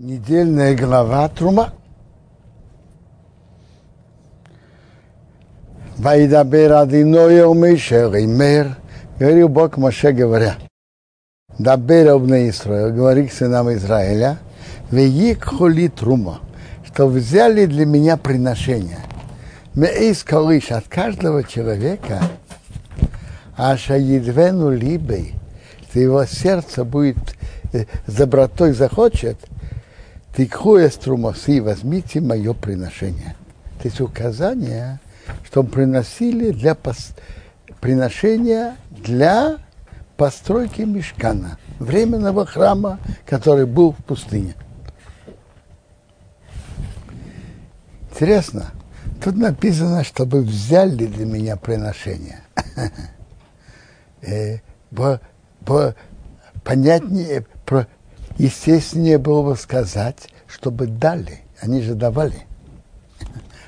Недельная 0.00 0.76
глава 0.76 1.28
Трума. 1.28 1.74
Вайдабер 5.96 6.74
Адиноя 6.74 7.46
Умейшер 7.46 8.14
и 8.14 8.24
Мэр, 8.24 8.76
говорил 9.18 9.48
Бог 9.48 9.76
Моше, 9.76 10.12
говоря, 10.12 10.54
Дабер 11.58 12.10
обне 12.10 12.48
Исраил, 12.48 12.94
говори 12.94 13.26
к 13.26 13.32
сынам 13.32 13.72
Израиля, 13.72 14.38
Веикхули 14.92 15.88
Трума, 15.88 16.42
что 16.86 17.08
взяли 17.08 17.66
для 17.66 17.84
меня 17.84 18.16
приношение. 18.16 19.00
Меис 19.74 20.22
колыш 20.22 20.70
от 20.70 20.86
каждого 20.86 21.42
человека, 21.42 22.22
аша 23.56 23.96
едвену 23.96 24.70
либей, 24.70 25.34
что 25.90 25.98
его 25.98 26.24
сердце 26.24 26.84
будет 26.84 27.34
с 28.06 28.14
добротой 28.14 28.74
захочет, 28.74 29.38
Тикху 30.36 30.78
эструмоси, 30.78 31.60
возьмите 31.60 32.20
мое 32.20 32.54
приношение. 32.54 33.34
То 33.82 33.88
есть 33.88 34.00
указание, 34.00 35.00
что 35.44 35.62
приносили 35.62 36.50
для 36.50 36.74
пос... 36.74 37.12
приношения 37.80 38.76
для 38.90 39.58
постройки 40.16 40.82
мешкана, 40.82 41.58
временного 41.78 42.44
храма, 42.46 42.98
который 43.26 43.66
был 43.66 43.92
в 43.92 44.04
пустыне. 44.04 44.54
Интересно, 48.10 48.72
тут 49.22 49.36
написано, 49.36 50.02
чтобы 50.02 50.42
взяли 50.42 51.06
для 51.06 51.24
меня 51.24 51.56
приношение. 51.56 52.40
Понятнее, 56.64 57.46
естественнее 58.38 59.18
было 59.18 59.42
бы 59.42 59.56
сказать, 59.56 60.28
чтобы 60.46 60.86
дали. 60.86 61.42
Они 61.60 61.82
же 61.82 61.94
давали. 61.94 62.46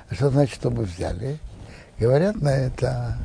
А 0.08 0.14
что 0.14 0.30
значит, 0.30 0.54
чтобы 0.54 0.84
взяли? 0.84 1.38
Говорят 1.98 2.36
на 2.36 2.50
это, 2.50 3.18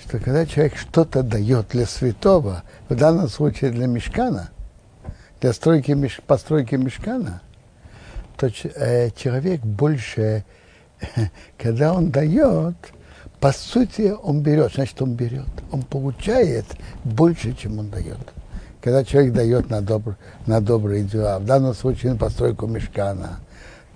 что 0.00 0.18
когда 0.18 0.46
человек 0.46 0.76
что-то 0.76 1.22
дает 1.22 1.68
для 1.68 1.86
святого, 1.86 2.62
в 2.88 2.94
данном 2.94 3.28
случае 3.28 3.70
для 3.70 3.86
мешкана, 3.86 4.50
для 5.40 5.52
стройки, 5.52 5.96
постройки 6.26 6.76
мешкана, 6.76 7.42
то 8.36 8.46
э, 8.46 9.10
человек 9.10 9.62
больше, 9.62 10.44
когда 11.58 11.92
он 11.94 12.10
дает, 12.10 12.76
по 13.40 13.52
сути 13.52 14.14
он 14.22 14.42
берет, 14.42 14.74
значит 14.74 15.00
он 15.02 15.14
берет, 15.14 15.48
он 15.72 15.82
получает 15.82 16.66
больше, 17.04 17.54
чем 17.54 17.78
он 17.78 17.90
дает 17.90 18.32
когда 18.84 19.02
человек 19.02 19.32
дает 19.32 19.70
на, 19.70 19.80
добр, 19.80 20.18
на 20.44 20.60
добрые 20.60 21.04
дела, 21.04 21.38
в 21.38 21.46
данном 21.46 21.72
случае 21.72 22.12
на 22.12 22.18
постройку 22.18 22.66
мешкана, 22.66 23.40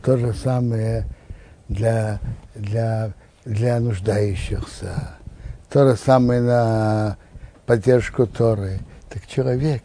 то 0.02 0.16
же 0.16 0.32
самое 0.32 1.04
для, 1.68 2.20
для, 2.54 3.12
для 3.44 3.80
нуждающихся, 3.80 5.10
то 5.68 5.86
же 5.86 5.94
самое 5.94 6.40
на 6.40 7.18
поддержку 7.66 8.26
Торы. 8.26 8.78
Так 9.10 9.26
человек 9.26 9.82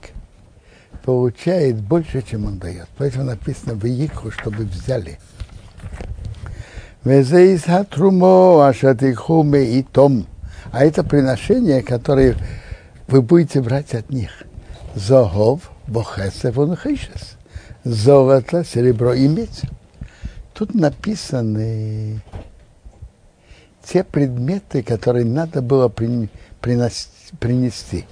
получает 1.03 1.81
больше, 1.81 2.21
чем 2.21 2.45
он 2.45 2.57
дает. 2.57 2.87
Поэтому 2.97 3.25
написано 3.25 3.73
в 3.73 3.83
Иику, 3.83 4.31
чтобы 4.31 4.63
взяли. 4.63 5.19
А 10.71 10.85
это 10.85 11.03
приношение, 11.03 11.81
которое 11.81 12.37
вы 13.09 13.21
будете 13.21 13.61
брать 13.61 13.93
от 13.95 14.09
них. 14.09 14.31
Зогов, 14.95 15.72
Бохесев, 15.88 16.58
он. 16.58 16.77
Золото, 17.83 18.63
серебро 18.63 19.13
и 19.13 19.27
медь. 19.27 19.63
Тут 20.53 20.75
написаны 20.75 22.22
те 23.83 24.03
предметы, 24.03 24.83
которые 24.83 25.26
надо 25.26 25.61
было 25.61 25.89
принести. 25.89 28.05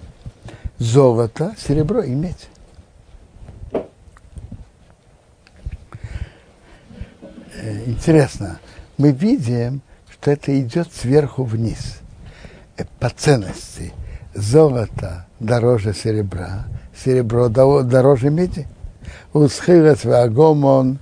Золото, 0.80 1.56
серебро 1.58 2.02
и 2.02 2.12
медь. 2.12 2.50
Интересно, 7.86 8.59
мы 8.98 9.12
видим, 9.12 9.81
что 10.09 10.31
это 10.31 10.59
идет 10.59 10.92
сверху 10.92 11.44
вниз 11.44 12.00
по 13.00 13.09
ценности. 13.09 13.94
Золото 14.34 15.25
дороже 15.40 15.94
серебра, 15.94 16.66
серебро 16.96 17.50
дороже 17.50 18.30
меди. 18.30 18.68
Усхилец 19.34 20.06
вагомон 20.06 21.00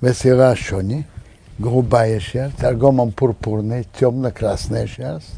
весера 0.00 0.54
шони, 0.54 1.06
грубая 1.58 2.20
шерсть, 2.20 2.62
аргомон 2.62 3.12
пурпурный, 3.12 3.86
темно-красная 3.98 4.86
шерсть, 4.86 5.34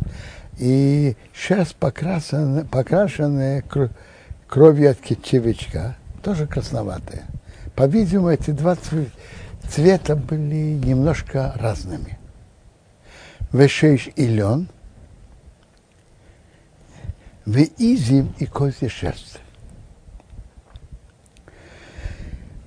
и 0.59 1.17
шерсть 1.33 1.77
покрашенная, 1.77 2.65
покрашенная 2.65 3.65
кровью 4.49 4.91
от 4.91 4.99
кичевичка, 4.99 5.97
тоже 6.23 6.47
красноватая. 6.47 7.25
По-видимому, 7.75 8.31
эти 8.31 8.51
два 8.51 8.77
цвета 9.69 10.17
были 10.17 10.79
немножко 10.85 11.55
разными. 11.57 12.19
Вешейш 13.53 14.09
и 14.17 14.27
лен, 14.27 14.69
Веизим 17.47 18.33
и 18.39 18.47
козья 18.47 18.89
шерсть. 18.89 19.39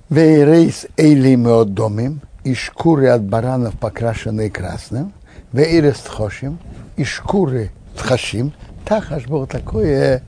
Вейрейс 0.08 0.86
эйлим 0.96 1.48
и 1.48 1.64
домим, 1.66 2.22
и 2.44 2.54
шкуры 2.54 3.08
от 3.08 3.22
баранов, 3.22 3.78
покрашенные 3.78 4.50
красным, 4.50 5.12
вейрес 5.52 5.98
тхошим, 5.98 6.58
и 6.96 7.04
шкуры 7.04 7.72
тхашим, 7.96 8.54
тахаш 8.86 9.26
было 9.26 9.46
такое 9.46 10.22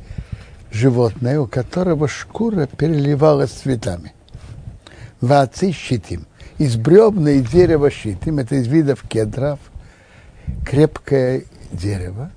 животное, 0.70 1.40
у 1.40 1.46
которого 1.46 2.08
шкура 2.08 2.66
переливалась 2.66 3.50
цветами. 3.50 4.12
Вацы 5.20 5.72
щитим, 5.72 6.26
из 6.58 6.76
бревна 6.76 7.30
и 7.30 7.40
дерева 7.40 7.90
щитим, 7.90 8.38
это 8.38 8.56
из 8.56 8.66
видов 8.66 9.02
кедров, 9.08 9.60
крепкое 10.66 11.44
дерево, 11.72 12.30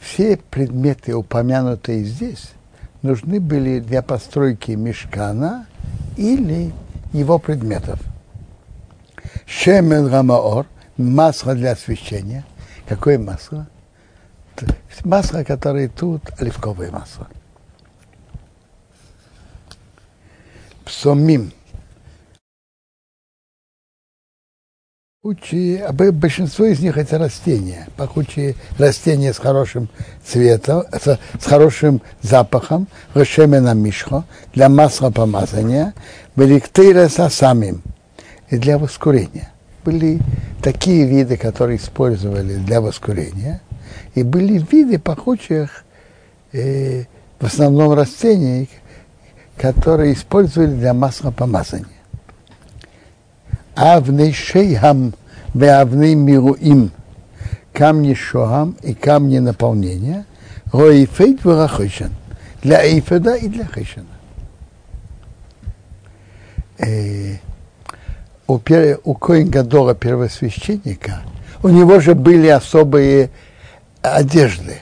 все 0.00 0.36
предметы, 0.36 1.14
упомянутые 1.14 2.04
здесь, 2.04 2.52
нужны 3.02 3.38
были 3.38 3.80
для 3.80 4.02
постройки 4.02 4.72
мешкана 4.72 5.66
или 6.16 6.72
его 7.12 7.38
предметов. 7.38 8.00
Шемен 9.46 10.08
гамаор, 10.08 10.66
масло 10.96 11.54
для 11.54 11.72
освещения. 11.72 12.44
Какое 12.88 13.18
масло? 13.18 13.68
Масло, 15.04 15.44
которое 15.44 15.88
тут, 15.88 16.22
оливковое 16.38 16.90
масло. 16.90 17.28
Псомим– 20.84 21.52
Пахучие, 25.22 25.86
большинство 25.92 26.64
из 26.64 26.80
них 26.80 26.96
это 26.96 27.18
растения, 27.18 27.86
пахучие 27.98 28.54
растения 28.78 29.34
с 29.34 29.36
хорошим 29.36 29.90
цветом, 30.24 30.84
с, 30.92 31.18
с 31.38 31.44
хорошим 31.44 32.00
запахом, 32.22 32.88
решемена 33.14 33.74
мишхо, 33.74 34.24
для 34.54 34.70
масла 34.70 35.10
помазания, 35.10 35.92
великтейра 36.36 37.08
самим. 37.08 37.82
И 38.48 38.56
для 38.56 38.78
воскурения. 38.78 39.52
Были 39.84 40.20
такие 40.62 41.04
виды, 41.04 41.36
которые 41.36 41.76
использовали 41.76 42.54
для 42.54 42.80
воскурения, 42.80 43.60
и 44.14 44.22
были 44.22 44.64
виды 44.72 44.98
пахучих, 44.98 45.84
э, 46.54 47.04
в 47.38 47.44
основном 47.44 47.92
растений, 47.92 48.70
которые 49.58 50.14
использовали 50.14 50.70
для 50.70 50.94
масла 50.94 51.30
помазания. 51.30 51.99
Авней 53.80 54.34
шейхам 54.34 55.14
веавней 55.54 56.14
мируим, 56.14 56.90
камни 57.72 58.12
шоам 58.12 58.76
и 58.82 58.92
камни 58.92 59.38
наполнения, 59.38 60.26
роифейт 60.70 61.42
варахойшан, 61.44 62.12
для 62.62 62.84
эйфеда 62.84 63.36
и 63.36 63.48
для 63.48 63.64
хейшана. 63.64 64.06
У, 68.46 68.60
у 69.04 69.14
Коин 69.14 69.48
Гадора, 69.48 69.94
первосвященника, 69.94 71.22
у 71.62 71.68
него 71.68 72.00
же 72.00 72.14
были 72.14 72.48
особые 72.48 73.30
одежды. 74.02 74.80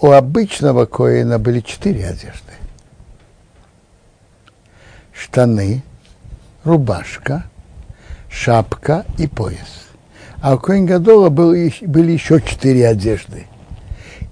У 0.00 0.10
обычного 0.10 0.86
Коина 0.86 1.38
были 1.38 1.60
четыре 1.60 2.06
одежды. 2.06 2.54
Штаны, 5.12 5.82
рубашка, 6.64 7.44
шапка 8.34 9.04
и 9.16 9.26
пояс. 9.26 9.88
А 10.40 10.54
у 10.54 10.58
Коин 10.58 10.86
Гадола 10.86 11.30
был, 11.30 11.52
были 11.52 12.12
еще 12.12 12.40
четыре 12.40 12.88
одежды. 12.88 13.46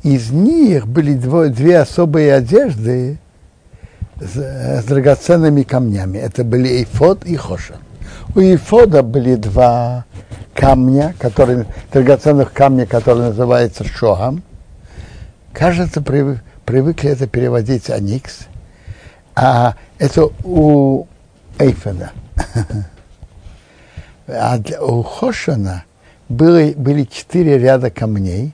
Из 0.03 0.31
них 0.31 0.87
были 0.87 1.15
дво, 1.15 1.49
две 1.49 1.79
особые 1.79 2.35
одежды, 2.35 3.19
с, 4.21 4.37
с 4.37 4.85
драгоценными 4.85 5.63
камнями. 5.63 6.19
Это 6.19 6.45
были 6.45 6.69
эйфод 6.69 7.25
и 7.25 7.37
хошан. 7.37 7.79
У 8.35 8.41
эйфода 8.41 9.03
были 9.03 9.37
два 9.37 10.05
камня, 10.55 11.15
которые, 11.19 11.67
драгоценных 11.93 12.53
камня, 12.53 12.87
которые 12.87 13.29
называются 13.29 13.85
шогам. 13.85 14.43
Кажется, 15.53 16.03
привык, 16.03 16.41
привыкли 16.65 17.11
это 17.11 17.27
переводить 17.27 17.89
аникс. 17.89 18.47
А 19.35 19.77
это 19.99 20.29
у 20.45 21.07
Эйфена. 21.59 22.13
А 24.35 24.59
у 24.81 25.03
Хошана 25.03 25.85
были, 26.29 26.73
были 26.75 27.05
четыре 27.05 27.59
ряда 27.59 27.91
камней. 27.91 28.53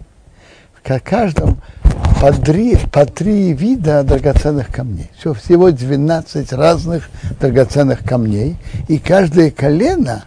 В 0.72 1.00
каждом 1.00 1.60
по 2.20 2.32
три, 2.32 2.76
по 2.90 3.06
три 3.06 3.52
вида 3.52 4.02
драгоценных 4.02 4.68
камней. 4.68 5.10
Все, 5.16 5.34
всего 5.34 5.70
12 5.70 6.52
разных 6.52 7.08
драгоценных 7.40 8.02
камней. 8.02 8.56
И 8.88 8.98
каждое 8.98 9.50
колено, 9.50 10.24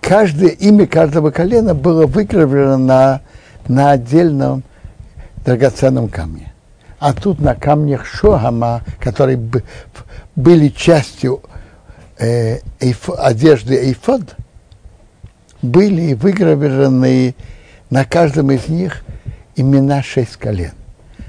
каждое 0.00 0.50
имя 0.50 0.86
каждого 0.86 1.30
колена 1.30 1.74
было 1.74 2.06
выгравировано 2.06 2.78
на, 2.78 3.20
на 3.68 3.90
отдельном 3.90 4.62
драгоценном 5.44 6.08
камне. 6.08 6.52
А 6.98 7.12
тут 7.12 7.40
на 7.40 7.54
камнях 7.54 8.06
Шогама, 8.06 8.82
которые 9.00 9.38
были 10.36 10.68
частью 10.68 11.42
э, 12.22 12.60
эйф, 12.80 13.10
одежды 13.10 13.74
Эйфод, 13.74 14.36
были 15.60 16.14
выгравированы 16.14 17.34
на 17.90 18.04
каждом 18.04 18.50
из 18.50 18.68
них 18.68 19.04
имена 19.56 20.02
шесть 20.02 20.36
колен. 20.36 20.72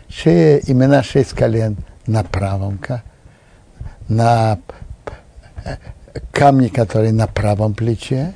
Все 0.08 0.60
имена 0.60 1.04
шесть 1.04 1.32
колен 1.32 1.78
на 2.06 2.24
правом, 2.24 2.80
на 4.08 4.60
камне, 6.32 6.70
который 6.70 7.12
на 7.12 7.28
правом 7.28 7.74
плече, 7.74 8.34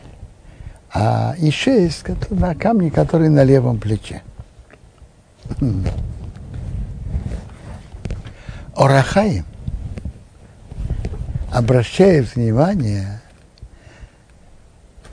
а 0.92 1.36
и 1.38 1.52
шесть 1.52 2.06
на 2.30 2.56
камне, 2.56 2.90
который 2.90 3.30
на 3.30 3.44
левом 3.44 3.80
плече. 3.80 4.24
Орахаим 8.76 9.46
обращает 11.52 12.36
внимание 12.36 13.22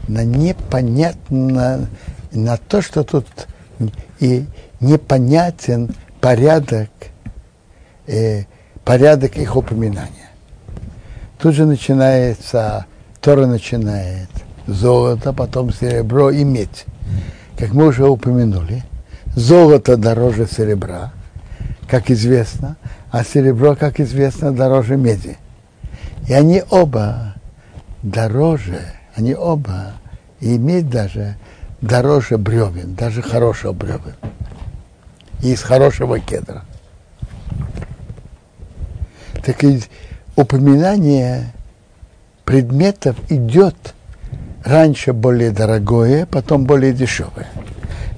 на 0.09 0.25
непонятно, 0.25 1.89
на 2.33 2.57
то, 2.57 2.83
что 2.83 3.05
тут 3.05 3.27
и 4.21 4.47
непонятен 4.81 5.91
порядок, 6.21 6.91
э, 8.07 8.45
порядок 8.85 9.37
их 9.37 9.57
упоминания. 9.57 10.31
Тут 11.39 11.55
же 11.55 11.67
начинается, 11.67 12.87
Тора 13.21 13.47
начинает 13.47 14.29
золото, 14.67 15.33
потом 15.33 15.73
серебро 15.73 16.31
и 16.31 16.45
медь. 16.45 16.85
Как 17.59 17.73
мы 17.73 17.87
уже 17.89 18.07
упомянули, 18.07 18.83
золото 19.37 19.97
дороже 19.97 20.47
серебра, 20.47 21.13
как 21.89 22.11
известно, 22.11 22.77
а 23.11 23.25
серебро, 23.25 23.77
как 23.77 24.01
известно, 24.01 24.53
дороже 24.53 24.97
меди. 24.97 25.39
И 26.27 26.33
они 26.33 26.63
оба 26.71 27.35
дороже, 28.03 28.81
они 29.15 29.35
оба, 29.35 29.93
и 30.41 30.59
медь 30.59 30.89
даже 30.89 31.37
дороже 31.81 32.39
бревен, 32.39 32.95
даже 32.95 33.23
хорошего 33.23 33.73
бревен. 33.73 34.15
И 35.43 35.53
из 35.53 35.63
хорошего 35.63 36.19
кедра. 36.19 36.65
Так 39.45 39.63
и 39.65 39.83
упоминание 40.37 41.53
предметов 42.45 43.17
идет 43.29 43.95
раньше 44.65 45.13
более 45.13 45.51
дорогое, 45.51 46.25
потом 46.25 46.65
более 46.65 46.95
дешевое. 46.95 47.49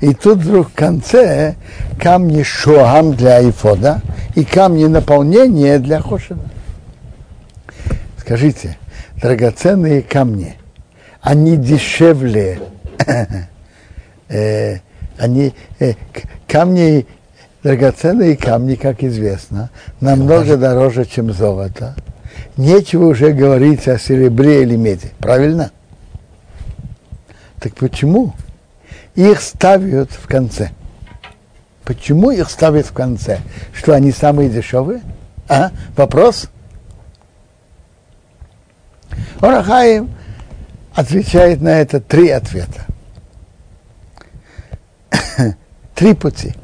И 0.01 0.15
тут 0.15 0.39
вдруг 0.39 0.71
в 0.71 0.75
конце 0.75 1.57
камни 2.01 2.43
шоам 2.43 3.15
для 3.15 3.39
айфода 3.39 4.03
и 4.35 4.45
камни 4.45 4.87
наполнения 4.87 5.79
для 5.79 6.01
хошина. 6.01 6.43
Скажите, 8.27 8.77
драгоценные 9.23 10.03
камни, 10.03 10.57
они 11.21 11.57
дешевле 11.57 12.59
э, 14.29 14.79
они, 15.17 15.55
э, 15.79 15.93
камни, 16.49 17.07
драгоценные 17.63 18.37
камни, 18.37 18.75
как 18.75 19.05
известно, 19.05 19.71
намного 20.01 20.57
дороже, 20.57 21.05
чем 21.05 21.33
золото. 21.33 21.95
Нечего 22.57 23.05
уже 23.05 23.31
говорить 23.31 23.87
о 23.87 23.97
серебре 23.97 24.63
или 24.63 24.75
меди, 24.75 25.13
правильно? 25.21 25.71
Так 27.61 27.77
почему 27.77 28.35
их 29.15 29.41
ставят 29.41 30.11
в 30.11 30.27
конце? 30.27 30.71
Почему 31.85 32.33
их 32.33 32.51
ставят 32.51 32.87
в 32.87 32.93
конце? 32.93 33.39
Что 33.73 33.95
они 33.95 34.11
самые 34.11 34.49
дешевые? 34.49 35.03
А? 35.49 35.71
Вопрос? 35.97 36.49
Орахаим 39.41 40.11
отвечает 40.95 41.61
на 41.61 41.81
это 41.81 42.01
три 42.01 42.31
ответа. 42.31 42.87
три 45.95 46.15
пути. 46.15 46.55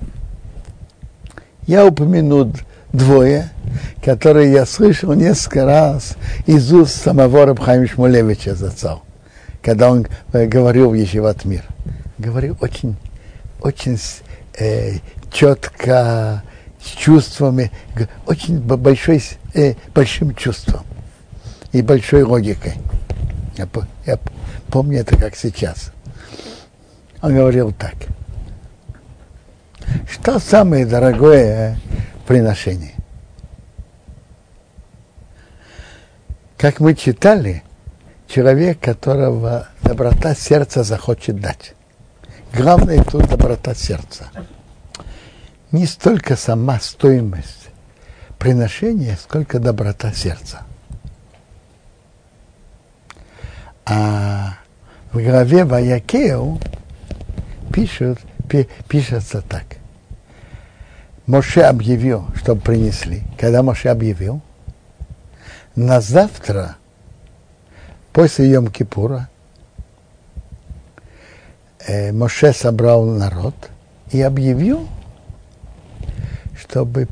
Я 1.66 1.86
упомяну 1.86 2.52
двое, 2.92 3.50
которые 4.02 4.52
я 4.52 4.66
слышал 4.66 5.12
несколько 5.12 5.64
раз 5.64 6.16
из 6.46 6.72
уст 6.72 7.02
самого 7.02 7.46
Рабхайма 7.46 7.86
Шмулевича 7.86 8.54
Зацал, 8.54 9.02
когда 9.62 9.90
он 9.90 10.06
э, 10.32 10.46
говорил 10.46 10.90
в 10.90 10.94
Ешеват 10.94 11.44
Мир. 11.44 11.64
Говорил 12.18 12.56
очень, 12.60 12.96
очень 13.60 13.98
э, 14.58 14.94
четко, 15.30 16.42
с 16.82 16.88
чувствами, 16.96 17.70
очень 18.26 18.60
большой, 18.60 19.22
э, 19.54 19.74
большим 19.94 20.34
чувством 20.34 20.84
и 21.72 21.82
большой 21.82 22.22
логикой. 22.22 22.74
Я, 23.56 23.68
я 24.06 24.18
помню 24.68 25.00
это 25.00 25.16
как 25.16 25.36
сейчас. 25.36 25.92
Он 27.20 27.34
говорил 27.34 27.72
так– 27.72 27.94
что 30.10 30.38
самое 30.38 30.86
дорогое 30.86 31.78
приношение? 32.26 32.94
Как 36.56 36.80
мы 36.80 36.94
читали, 36.94 37.62
человек, 38.28 38.78
которого 38.78 39.68
доброта 39.82 40.34
сердца 40.34 40.84
захочет 40.84 41.40
дать. 41.40 41.74
Главное 42.54 43.02
тут 43.02 43.28
доброта 43.28 43.74
сердца. 43.74 44.30
Не 45.72 45.86
столько 45.86 46.36
сама 46.36 46.78
стоимость 46.78 47.70
приношения, 48.38 49.16
сколько 49.20 49.58
доброта 49.58 50.12
сердца. 50.12 50.66
А 53.84 54.54
в 55.12 55.22
главе 55.22 55.64
Ваякеу 55.64 56.60
пишут, 57.72 58.18
пишется 58.88 59.42
так. 59.42 59.64
Моше 61.26 61.62
объявил, 61.62 62.26
чтобы 62.36 62.60
принесли. 62.60 63.22
Когда 63.38 63.62
Моше 63.62 63.88
объявил, 63.88 64.40
на 65.74 66.00
завтра, 66.00 66.76
после 68.12 68.52
Йом-Кипура, 68.52 69.28
э, 71.86 72.12
Моше 72.12 72.52
собрал 72.52 73.04
народ 73.04 73.54
и 74.10 74.20
объявил, 74.20 74.88
чтобы, 76.56 77.08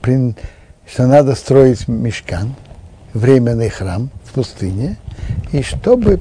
что 0.86 1.06
надо 1.06 1.34
строить 1.34 1.88
мешкан, 1.88 2.54
временный 3.14 3.70
храм 3.70 4.10
в 4.24 4.32
пустыне, 4.32 4.96
и 5.52 5.62
чтобы 5.62 6.20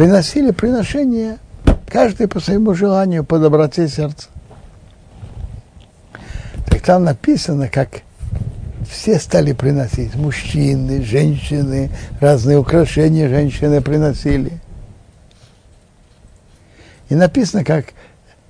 приносили 0.00 0.50
приношения 0.50 1.36
каждый 1.86 2.26
по 2.26 2.40
своему 2.40 2.72
желанию, 2.72 3.22
по 3.22 3.38
доброте 3.38 3.86
сердца. 3.86 4.28
Так 6.64 6.80
там 6.80 7.04
написано, 7.04 7.68
как 7.68 8.00
все 8.88 9.18
стали 9.20 9.52
приносить. 9.52 10.14
Мужчины, 10.14 11.02
женщины, 11.02 11.90
разные 12.18 12.56
украшения 12.56 13.28
женщины 13.28 13.82
приносили. 13.82 14.52
И 17.10 17.14
написано, 17.14 17.62
как 17.62 17.92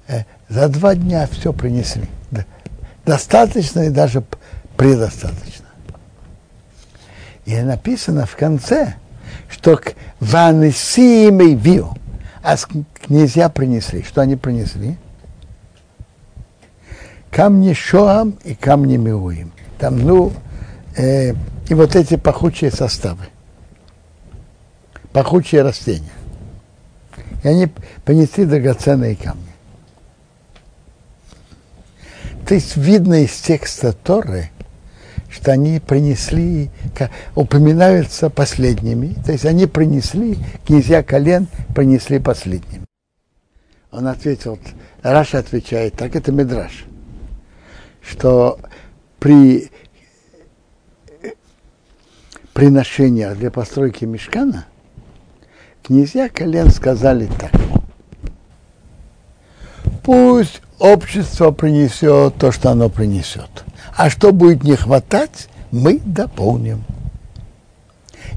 э, 0.06 0.22
за 0.48 0.68
два 0.68 0.94
дня 0.94 1.26
все 1.32 1.52
принесли. 1.52 2.06
Достаточно 3.04 3.80
и 3.80 3.90
даже 3.90 4.22
предостаточно. 4.76 5.66
И 7.44 7.60
написано 7.60 8.24
в 8.24 8.36
конце, 8.36 8.94
что 9.48 9.76
к 9.76 9.94
Ванесимей 10.20 11.54
вил, 11.54 11.96
а 12.42 12.56
князья 13.06 13.48
принесли. 13.48 14.02
Что 14.02 14.22
они 14.22 14.36
принесли? 14.36 14.96
камни 17.30 17.72
Шоам 17.72 18.36
и 18.44 18.54
камни 18.54 18.96
Миуим. 18.96 19.52
Там, 19.78 19.98
ну, 19.98 20.32
э, 20.96 21.32
и 21.68 21.74
вот 21.74 21.96
эти 21.96 22.16
пахучие 22.16 22.70
составы, 22.70 23.24
пахучие 25.12 25.62
растения. 25.62 26.12
И 27.42 27.48
они 27.48 27.68
принесли 28.04 28.44
драгоценные 28.44 29.16
камни. 29.16 29.46
То 32.46 32.54
есть 32.54 32.76
видно 32.76 33.22
из 33.22 33.32
текста 33.32 33.92
Торы, 33.92 34.50
что 35.30 35.52
они 35.52 35.78
принесли, 35.80 36.70
упоминаются 37.34 38.30
последними, 38.30 39.14
то 39.24 39.32
есть 39.32 39.46
они 39.46 39.66
принесли, 39.66 40.36
князья 40.66 41.02
колен 41.02 41.46
принесли 41.74 42.18
последними. 42.18 42.84
Он 43.92 44.08
ответил, 44.08 44.58
Раша 45.02 45.38
отвечает, 45.38 45.94
так 45.94 46.16
это 46.16 46.32
Мидраш, 46.32 46.84
что 48.02 48.58
при 49.18 49.70
приношениях 52.52 53.38
для 53.38 53.50
постройки 53.50 54.04
мешкана 54.04 54.66
князья 55.82 56.28
колен 56.28 56.70
сказали 56.70 57.28
так. 57.38 57.52
Пусть 60.02 60.60
общество 60.78 61.52
принесет 61.52 62.36
то, 62.36 62.50
что 62.50 62.70
оно 62.70 62.88
принесет. 62.88 63.64
А 63.96 64.10
что 64.10 64.32
будет 64.32 64.62
не 64.64 64.76
хватать, 64.76 65.48
мы 65.70 66.00
дополним. 66.04 66.84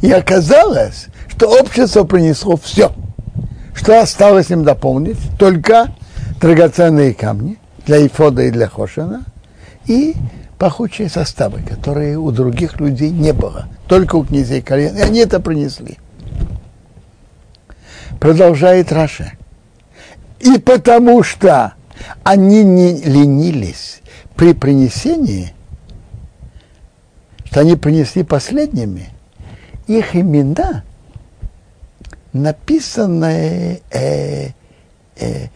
И 0.02 0.12
оказалось, 0.12 1.08
что 1.30 1.48
общество 1.60 2.04
принесло 2.04 2.58
все. 2.58 2.92
Что 3.74 4.02
осталось 4.02 4.50
им 4.50 4.64
дополнить? 4.64 5.18
Только 5.40 5.94
драгоценные 6.40 7.14
камни 7.14 7.58
для 7.86 8.06
Ифода 8.06 8.44
и 8.44 8.52
для 8.52 8.68
Хошина 8.68 9.24
и 9.86 10.16
пахучие 10.58 11.10
составы, 11.10 11.62
которые 11.62 12.18
у 12.18 12.32
других 12.32 12.80
людей 12.80 13.10
не 13.10 13.34
было, 13.34 13.68
только 13.88 14.16
у 14.16 14.26
князей 14.26 14.62
колен. 14.62 14.96
И 14.96 15.02
они 15.02 15.20
это 15.20 15.40
принесли. 15.40 15.98
Продолжает 18.20 18.92
Раша. 18.92 19.34
И 20.40 20.58
потому 20.60 21.24
что 21.24 21.74
они 22.24 22.64
не 22.64 23.02
ленились 23.02 24.03
при 24.36 24.54
принесении, 24.54 25.54
что 27.46 27.62
они 27.62 27.76
принесли 27.76 28.24
последними, 28.24 29.10
их 29.88 30.16
имена 30.16 30.84
написаны 32.34 33.82
э, 33.92 34.50
э, 35.16 35.48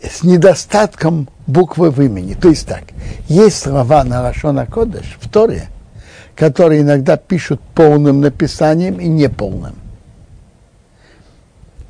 с 0.00 0.22
недостатком 0.22 1.28
буквы 1.46 1.90
в 1.90 2.00
имени. 2.00 2.34
То 2.34 2.48
есть 2.48 2.66
так, 2.66 2.84
есть 3.28 3.58
слова 3.58 4.04
на 4.04 4.22
Лашона 4.22 4.66
Кодыш 4.66 5.18
в 5.20 5.28
Торе, 5.28 5.68
которые 6.36 6.82
иногда 6.82 7.16
пишут 7.16 7.60
полным 7.74 8.20
написанием 8.20 9.00
и 9.00 9.08
неполным. 9.08 9.74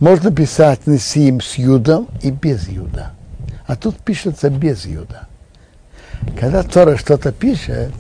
Можно 0.01 0.31
писать 0.31 0.87
Несим 0.87 1.41
с 1.41 1.59
Юдом 1.59 2.09
и 2.23 2.31
без 2.31 2.69
Юда. 2.69 3.13
А 3.67 3.77
тут 3.77 3.97
пишется 3.99 4.49
без 4.49 4.87
Юда. 4.87 5.28
Когда 6.39 6.63
Тора 6.63 6.97
что-то 6.97 7.33
пишет, 7.33 7.93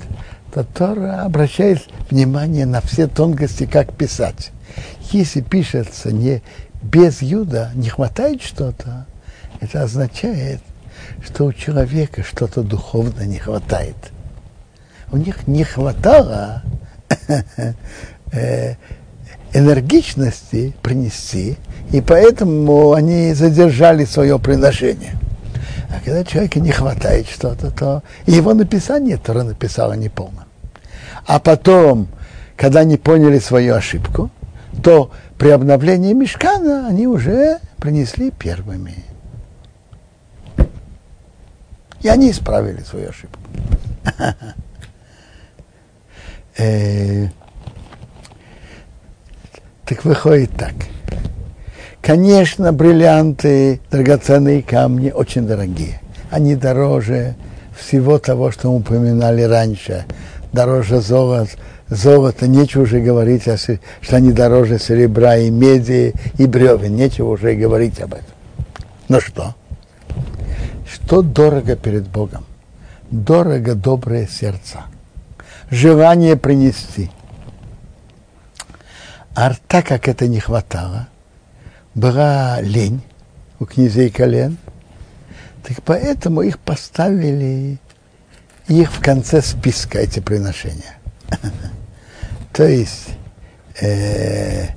то 0.52 0.64
Тора 0.64 1.24
обращает 1.24 1.86
внимание 2.10 2.66
на 2.66 2.80
все 2.80 3.06
тонкости, 3.06 3.66
как 3.66 3.92
писать. 3.94 4.50
Если 5.12 5.40
пишется 5.40 6.12
не 6.12 6.42
без 6.82 7.22
Юда, 7.22 7.70
не 7.74 7.88
хватает 7.88 8.42
что-то, 8.42 9.06
это 9.60 9.82
означает, 9.82 10.60
что 11.24 11.46
у 11.46 11.52
человека 11.52 12.22
что-то 12.22 12.62
духовно 12.62 13.22
не 13.22 13.38
хватает. 13.38 13.96
У 15.10 15.16
них 15.16 15.46
не 15.46 15.64
хватало 15.64 16.62
э, 18.32 18.74
энергичности 19.52 20.74
принести, 20.82 21.56
и 21.90 22.00
поэтому 22.00 22.92
они 22.92 23.32
задержали 23.34 24.04
свое 24.04 24.38
приношение. 24.38 25.14
А 25.90 26.00
когда 26.04 26.22
человеку 26.24 26.58
не 26.58 26.70
хватает 26.70 27.28
что-то, 27.28 27.70
то 27.70 28.02
его 28.26 28.52
написание 28.54 29.16
Тора 29.16 29.42
написала 29.42 29.94
неполно. 29.94 30.46
А 31.26 31.38
потом, 31.38 32.08
когда 32.56 32.80
они 32.80 32.96
поняли 32.96 33.38
свою 33.38 33.74
ошибку, 33.74 34.30
то 34.82 35.10
при 35.38 35.48
обновлении 35.48 36.12
мешкана 36.12 36.86
они 36.88 37.06
уже 37.06 37.58
принесли 37.78 38.30
первыми. 38.30 39.04
И 42.02 42.08
они 42.08 42.30
исправили 42.30 42.82
свою 42.82 43.10
ошибку. 43.10 43.40
Э, 46.60 47.28
так 49.86 50.04
выходит 50.04 50.50
так. 50.56 50.74
Конечно, 52.02 52.72
бриллианты, 52.72 53.80
драгоценные 53.90 54.62
камни 54.62 55.10
очень 55.10 55.46
дорогие. 55.46 56.00
Они 56.30 56.54
дороже 56.54 57.34
всего 57.78 58.18
того, 58.18 58.50
что 58.50 58.70
мы 58.70 58.78
упоминали 58.78 59.42
раньше. 59.42 60.04
Дороже 60.52 61.00
золота, 61.00 61.50
золота, 61.88 62.46
нечего 62.46 62.82
уже 62.82 63.00
говорить, 63.00 63.42
что 63.42 64.16
они 64.16 64.32
дороже 64.32 64.78
серебра 64.78 65.36
и 65.36 65.50
меди 65.50 66.14
и 66.38 66.46
бревен, 66.46 66.96
нечего 66.96 67.30
уже 67.30 67.54
говорить 67.54 68.00
об 68.00 68.14
этом. 68.14 68.26
Но 69.08 69.20
что? 69.20 69.54
Что 70.90 71.22
дорого 71.22 71.76
перед 71.76 72.08
Богом? 72.08 72.44
Дорого 73.10 73.74
доброе 73.74 74.26
сердце. 74.26 74.84
Желание 75.70 76.36
принести. 76.36 77.10
А 79.34 79.52
так 79.66 79.86
как 79.86 80.08
это 80.08 80.26
не 80.26 80.40
хватало, 80.40 81.08
была 81.98 82.60
лень 82.60 83.02
у 83.58 83.66
князей 83.66 84.10
колен, 84.10 84.56
так 85.64 85.82
поэтому 85.84 86.42
их 86.42 86.58
поставили 86.58 87.78
их 88.68 88.92
в 88.92 89.00
конце 89.00 89.42
списка, 89.42 89.98
эти 89.98 90.20
приношения. 90.20 90.98
То 92.52 92.66
есть, 92.66 93.08
э, 93.80 94.68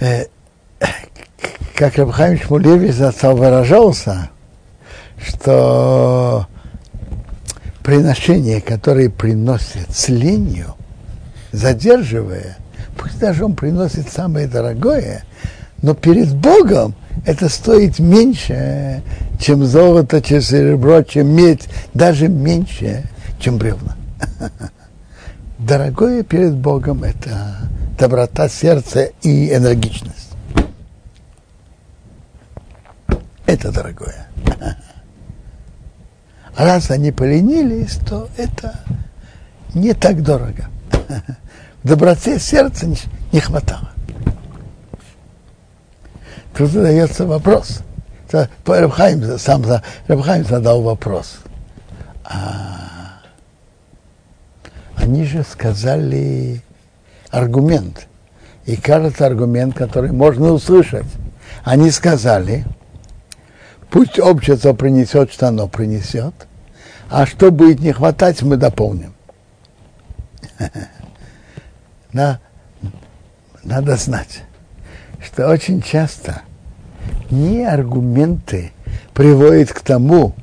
э, 0.00 0.24
как 1.74 1.96
Рабхайм 1.96 2.38
Шмулевич 2.38 2.94
выражался, 3.22 4.30
что 5.18 6.46
приношение, 7.82 8.60
которое 8.60 9.08
приносит 9.08 9.90
с 9.90 10.08
ленью, 10.08 10.74
задерживая, 11.52 12.58
пусть 13.06 13.20
даже 13.20 13.44
он 13.44 13.54
приносит 13.54 14.08
самое 14.10 14.48
дорогое, 14.48 15.22
но 15.80 15.94
перед 15.94 16.34
Богом 16.34 16.94
это 17.24 17.48
стоит 17.48 18.00
меньше, 18.00 19.02
чем 19.38 19.64
золото, 19.64 20.20
чем 20.20 20.40
серебро, 20.40 21.02
чем 21.02 21.28
медь, 21.28 21.68
даже 21.94 22.26
меньше, 22.26 23.04
чем 23.38 23.58
бревна. 23.58 23.96
Дорогое 25.58 26.24
перед 26.24 26.54
Богом– 26.54 27.04
это 27.04 27.58
доброта 27.96 28.48
сердца 28.48 29.08
и 29.22 29.54
энергичность. 29.54 30.32
Это 33.46 33.70
дорогое. 33.70 34.26
Раз 36.56 36.90
они 36.90 37.12
поленились, 37.12 37.98
то 38.08 38.28
это 38.36 38.74
не 39.74 39.94
так 39.94 40.22
дорого. 40.22 40.66
Доброте 41.86 42.40
сердца 42.40 42.88
не 43.30 43.38
хватало. 43.38 43.90
Тут 46.52 46.68
задается 46.72 47.24
вопрос. 47.26 47.82
Рабхайм 48.66 49.38
сам 49.38 49.62
Рабхайм 50.08 50.44
задал 50.44 50.82
вопрос. 50.82 51.38
А, 52.24 53.20
они 54.96 55.24
же 55.26 55.44
сказали 55.44 56.60
аргумент. 57.30 58.08
И 58.64 58.74
кажется 58.74 59.24
аргумент, 59.24 59.76
который 59.76 60.10
можно 60.10 60.50
услышать. 60.50 61.06
Они 61.62 61.92
сказали, 61.92 62.64
пусть 63.90 64.18
общество 64.18 64.72
принесет, 64.72 65.32
что 65.32 65.46
оно 65.46 65.68
принесет, 65.68 66.34
а 67.08 67.26
что 67.26 67.52
будет 67.52 67.78
не 67.78 67.92
хватать, 67.92 68.42
мы 68.42 68.56
дополним. 68.56 69.14
Надо 73.62 73.96
знать, 73.96 74.44
что 75.22 75.48
очень 75.48 75.82
часто 75.82 76.42
не 77.30 77.64
аргументы 77.64 78.72
приводят 79.12 79.72
к 79.72 79.80
тому, 79.80 80.34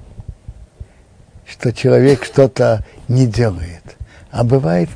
что 1.48 1.72
человек 1.72 2.26
что-то 2.26 2.84
не 3.08 3.26
делает, 3.26 3.98
а 4.32 4.44
бывает 4.44 4.90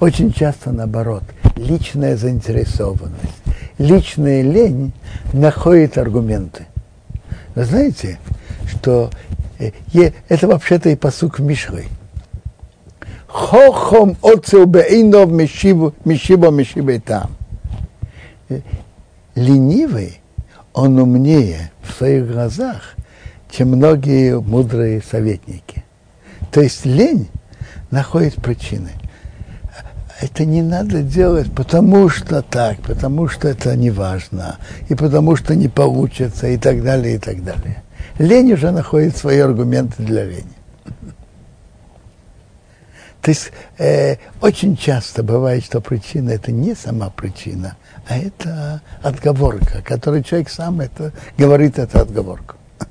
очень 0.00 0.32
часто 0.32 0.72
наоборот, 0.72 1.24
личная 1.56 2.16
заинтересованность, 2.16 3.42
личная 3.78 4.42
лень 4.42 4.92
находит 5.32 5.98
аргументы. 5.98 6.66
Вы 7.54 7.64
знаете, 7.64 8.18
что 8.68 9.10
э, 9.58 9.70
это 10.28 10.48
вообще-то 10.48 10.88
и 10.88 10.96
посук 10.96 11.38
Мишлы. 11.38 11.84
Хохом 13.34 14.16
оцел 14.22 14.64
бейнов 14.64 15.28
мишибо 15.30 16.50
мишибе 16.50 17.00
там. 17.00 17.32
Ленивый, 19.34 20.20
он 20.72 21.00
умнее 21.00 21.72
в 21.82 21.92
своих 21.92 22.30
глазах, 22.30 22.94
чем 23.50 23.70
многие 23.70 24.40
мудрые 24.40 25.02
советники. 25.02 25.84
То 26.52 26.60
есть 26.60 26.86
лень 26.86 27.28
находит 27.90 28.36
причины. 28.36 28.90
Это 30.20 30.44
не 30.44 30.62
надо 30.62 31.02
делать, 31.02 31.52
потому 31.52 32.08
что 32.08 32.40
так, 32.40 32.78
потому 32.82 33.26
что 33.26 33.48
это 33.48 33.74
не 33.76 33.90
важно, 33.90 34.58
и 34.88 34.94
потому 34.94 35.34
что 35.34 35.56
не 35.56 35.66
получится, 35.66 36.46
и 36.46 36.56
так 36.56 36.84
далее, 36.84 37.16
и 37.16 37.18
так 37.18 37.42
далее. 37.42 37.82
Лень 38.20 38.52
уже 38.52 38.70
находит 38.70 39.16
свои 39.16 39.40
аргументы 39.40 40.04
для 40.04 40.24
лени. 40.24 40.53
То 43.24 43.30
есть 43.30 43.52
э, 43.78 44.16
очень 44.42 44.76
часто 44.76 45.22
бывает, 45.22 45.64
что 45.64 45.80
причина 45.80 46.28
это 46.28 46.52
не 46.52 46.74
сама 46.74 47.08
причина, 47.08 47.74
а 48.06 48.18
это 48.18 48.82
отговорка, 49.02 49.80
которую 49.80 50.22
человек 50.22 50.50
сам 50.50 50.82
это 50.82 51.10
говорит, 51.38 51.78
это 51.78 52.02
отговорку. 52.02 52.56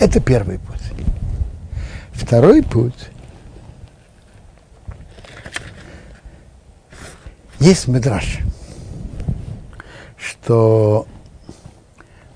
Это 0.00 0.18
первый 0.18 0.58
путь. 0.58 0.82
Второй 2.12 2.64
путь. 2.64 3.10
Есть 7.60 7.86
медраж, 7.86 8.40
что 10.16 11.06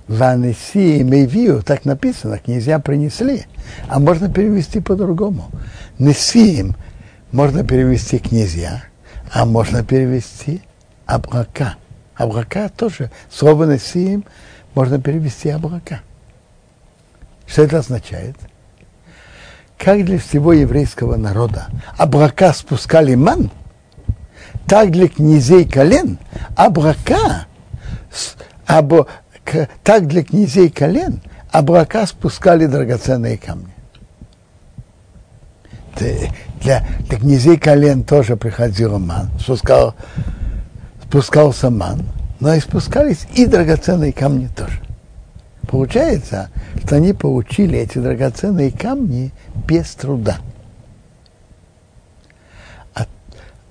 Ванеси 0.09 0.99
и 0.99 1.05
Мейвию, 1.05 1.63
так 1.63 1.85
написано, 1.85 2.39
князья 2.39 2.79
принесли, 2.79 3.45
а 3.89 4.01
можно 4.01 4.33
перевести 4.33 4.81
по-другому. 4.81 5.51
Несиим 5.99 6.77
можно 7.31 7.63
перевести 7.63 8.19
князья, 8.19 8.85
а 9.31 9.45
можно 9.45 9.85
перевести 9.85 10.63
абрака. 11.05 11.77
Абрака 12.17 12.71
тоже, 12.75 13.11
слово 13.31 13.65
Несиим 13.65 14.25
можно 14.75 14.99
перевести 14.99 15.51
абрака. 15.51 16.01
Что 17.47 17.65
это 17.65 17.79
означает? 17.79 18.37
Как 19.77 20.05
для 20.05 20.19
всего 20.19 20.55
еврейского 20.55 21.17
народа 21.17 21.67
абрака 21.99 22.53
спускали 22.55 23.15
ман, 23.15 23.51
так 24.67 24.91
для 24.91 25.09
князей 25.09 25.69
колен 25.69 26.19
абрака, 26.57 27.47
або, 28.67 29.07
так 29.83 30.07
для 30.07 30.25
князей 30.25 30.71
колен 30.71 31.21
абрака 31.51 32.07
спускали 32.07 32.67
драгоценные 32.67 33.39
камни. 33.39 33.73
Для, 36.61 36.87
для 37.09 37.19
князей 37.19 37.59
колен 37.59 38.05
тоже 38.05 38.37
приходил 38.37 38.99
ман, 38.99 39.31
спускал, 39.41 39.95
спускался 41.03 41.71
ман, 41.71 42.03
но 42.41 42.55
и 42.55 42.61
спускались 42.61 43.27
и 43.35 43.47
драгоценные 43.47 44.13
камни 44.13 44.49
тоже. 44.49 44.81
Получается, 45.69 46.51
что 46.83 46.97
они 46.97 47.13
получили 47.13 47.79
эти 47.79 47.99
драгоценные 47.99 48.71
камни 48.71 49.33
без 49.67 49.91
труда. 49.91 50.39
А, 52.95 53.07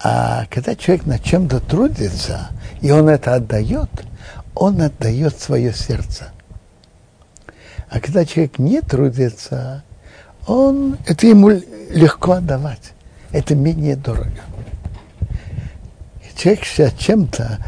а 0.03 0.45
когда 0.49 0.75
человек 0.75 1.05
над 1.05 1.23
чем-то 1.23 1.59
трудится, 1.59 2.49
и 2.81 2.91
он 2.91 3.09
это 3.09 3.35
отдает, 3.35 3.89
он 4.57 4.81
отдает 4.81 5.39
свое 5.39 5.73
сердце. 5.73 6.31
А 7.89 7.99
когда 7.99 8.25
человек 8.25 8.59
не 8.59 8.81
трудится, 8.81 9.83
он, 10.45 10.97
это 11.05 11.27
ему 11.27 11.49
легко 11.89 12.33
отдавать. 12.33 12.93
Это 13.31 13.55
менее 13.55 13.95
дорого. 13.95 14.41
Человек 16.35 16.65
сейчас 16.65 16.93
чем-то 16.93 17.59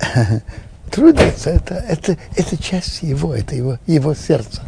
трудится, 0.90 1.50
это, 1.50 1.74
это, 1.74 2.16
это 2.36 2.56
часть 2.56 3.02
его, 3.02 3.34
это 3.34 3.54
его, 3.54 3.78
его 3.86 4.14
сердце. 4.14 4.62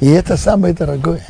И 0.00 0.06
это 0.06 0.36
самое 0.36 0.74
дорогое. 0.74 1.24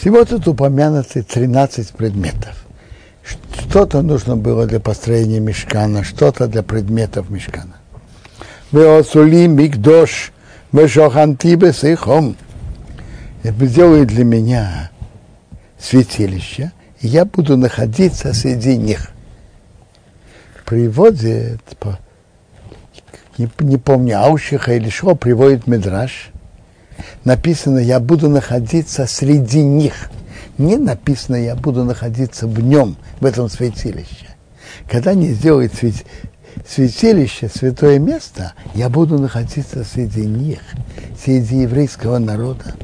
Всего 0.00 0.24
тут 0.24 0.48
упомянуты 0.48 1.22
13 1.22 1.90
предметов. 1.90 2.64
Что-то 3.22 4.00
нужно 4.00 4.34
было 4.34 4.66
для 4.66 4.80
построения 4.80 5.40
мешкана, 5.40 6.04
что-то 6.04 6.46
для 6.46 6.62
предметов 6.62 7.28
мешкана. 7.28 7.76
Вы 8.72 8.96
осули 8.96 9.46
мигдош, 9.46 10.32
вы 10.72 10.88
шохантибес 10.88 11.84
и 11.84 11.94
хом 11.96 12.34
сделай 13.44 14.06
для 14.06 14.24
меня 14.24 14.90
святилище, 15.78 16.72
и 17.02 17.06
я 17.06 17.26
буду 17.26 17.58
находиться 17.58 18.32
среди 18.32 18.78
них. 18.78 19.10
Приводит, 20.64 21.60
не, 23.36 23.50
не 23.58 23.76
помню, 23.76 24.18
Аушиха 24.20 24.72
или 24.72 24.88
что, 24.88 25.14
приводит 25.14 25.66
Медраж. 25.66 26.30
Написано, 27.24 27.78
я 27.78 28.00
буду 28.00 28.28
находиться 28.28 29.06
среди 29.06 29.62
них. 29.62 30.10
Не 30.58 30.76
написано, 30.76 31.36
я 31.36 31.54
буду 31.54 31.84
находиться 31.84 32.46
в 32.46 32.60
нем, 32.60 32.96
в 33.20 33.26
этом 33.26 33.48
святилище. 33.48 34.28
Когда 34.88 35.12
они 35.12 35.28
сделают 35.28 35.72
святилище, 36.66 37.48
святое 37.48 37.98
место, 37.98 38.54
я 38.74 38.88
буду 38.88 39.18
находиться 39.18 39.84
среди 39.84 40.26
них, 40.26 40.60
среди 41.22 41.62
еврейского 41.62 42.18
народа. 42.18 42.74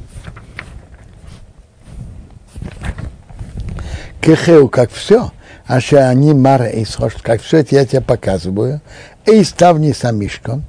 кехеу, 4.26 4.68
как 4.68 4.90
все, 4.90 5.30
а 5.66 5.80
что 5.80 6.08
они 6.08 6.34
мара 6.34 6.66
и 6.66 6.84
как 7.22 7.40
все 7.42 7.58
это 7.58 7.76
я 7.76 7.86
тебе 7.86 8.00
показываю, 8.00 8.80
и 9.24 9.44
ставни 9.44 9.92
самишком, 9.92 10.64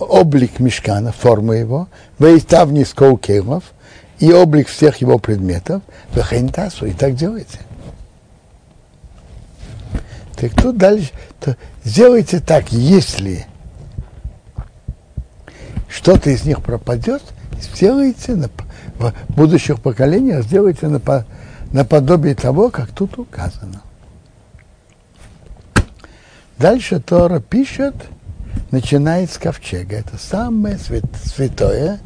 облик 0.00 0.60
мешкана, 0.60 1.12
форму 1.12 1.52
его, 1.52 1.88
и 2.18 2.38
ставни 2.38 2.84
сколкелов, 2.84 3.64
и 4.18 4.32
облик 4.32 4.68
всех 4.68 4.98
его 4.98 5.18
предметов, 5.18 5.82
вехентасу, 6.14 6.86
и 6.86 6.92
так 6.92 7.14
делайте. 7.14 7.58
Так 10.36 10.52
тут 10.54 10.76
дальше, 10.76 11.10
то 11.40 11.56
сделайте 11.84 12.40
так, 12.40 12.70
если 12.72 13.46
что-то 15.88 16.30
из 16.30 16.44
них 16.44 16.62
пропадет, 16.62 17.22
сделайте 17.60 18.34
на, 18.34 18.50
в 18.98 19.12
будущих 19.28 19.80
поколениях, 19.80 20.44
сделайте 20.44 20.88
на, 20.88 21.00
наподобие 21.72 22.34
того, 22.34 22.70
как 22.70 22.90
тут 22.90 23.18
указано. 23.18 23.82
Дальше 26.58 27.00
Тора 27.00 27.40
пишет, 27.40 27.94
начинает 28.70 29.30
с 29.30 29.38
ковчега. 29.38 29.96
Это 29.96 30.18
самое 30.18 30.78
свят, 30.78 31.04
святое. 31.24 32.00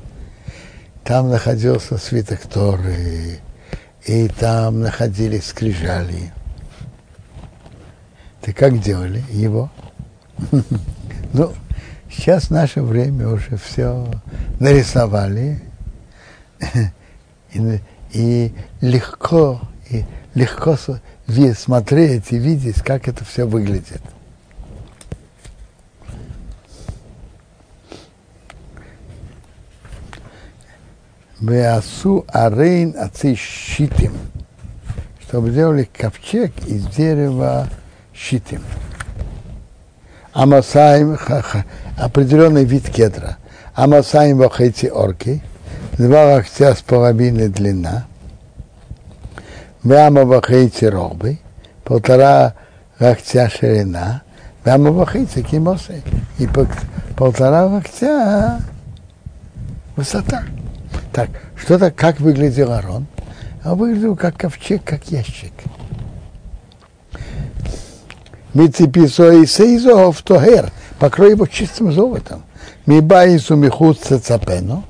Там 1.05 1.31
находился 1.31 1.99
свиток 1.99 2.41
Торы, 2.41 3.41
и 4.07 4.29
там 4.29 4.81
находились 4.81 5.47
скрижали. 5.47 6.33
Ты 8.43 8.53
как 8.53 8.81
делали 8.81 9.23
его? 9.31 9.71
Ну, 11.33 11.53
сейчас 12.11 12.51
наше 12.51 12.83
время 12.83 13.29
уже 13.29 13.57
все 13.57 14.05
нарисовали. 14.59 15.63
И, 17.53 17.81
и 18.13 18.53
легко, 18.81 19.61
и 19.89 20.05
легко 20.35 20.77
смотреть 21.55 22.31
и 22.31 22.39
видеть, 22.39 22.83
как 22.83 23.09
это 23.09 23.25
все 23.25 23.45
выглядит. 23.45 24.03
Веасу 31.41 32.27
арейн 32.29 32.95
отцы 32.99 33.35
щитим, 33.35 34.13
чтобы 35.23 35.51
сделали 35.51 35.85
ковчег 35.85 36.53
из 36.67 36.85
дерева 36.87 37.67
щитим. 38.15 38.63
Амасаем, 40.33 41.19
определенный 41.97 42.65
вид 42.65 42.91
кедра. 42.91 43.39
Амасаем 43.75 44.37
вахайти 44.37 44.91
орки, 44.91 45.43
два 45.97 46.35
локтя 46.35 46.75
с 46.75 46.83
половиной 46.83 47.49
длина, 47.49 48.05
Вяма 49.83 50.27
вахейти 50.27 50.85
робы, 50.85 51.39
полтора 51.85 52.55
локтя 52.99 53.49
ширина, 53.49 54.23
Вяма 54.65 54.91
вахейти 54.93 55.43
кимосы, 55.43 56.03
и 56.39 56.47
полтора 57.17 57.65
локтя 57.67 58.61
высота. 59.97 60.45
Так, 61.13 61.31
что-то, 61.57 61.91
как 61.91 62.21
выглядел 62.21 62.73
Арон? 62.73 63.07
А 63.63 63.75
выглядел 63.75 64.17
как 64.17 64.37
ковчег, 64.37 64.83
как 64.85 65.07
ящик. 65.11 65.53
Мицеписо 68.55 69.33
и 69.33 69.47
сейзов 69.47 70.23
тогер, 70.23 70.71
покрой 70.99 71.33
его 71.33 71.47
чистым 71.47 71.93
золотом. 71.93 72.43
Мибаису 72.87 73.57
михуца 73.57 74.19
цапену, 74.19 74.85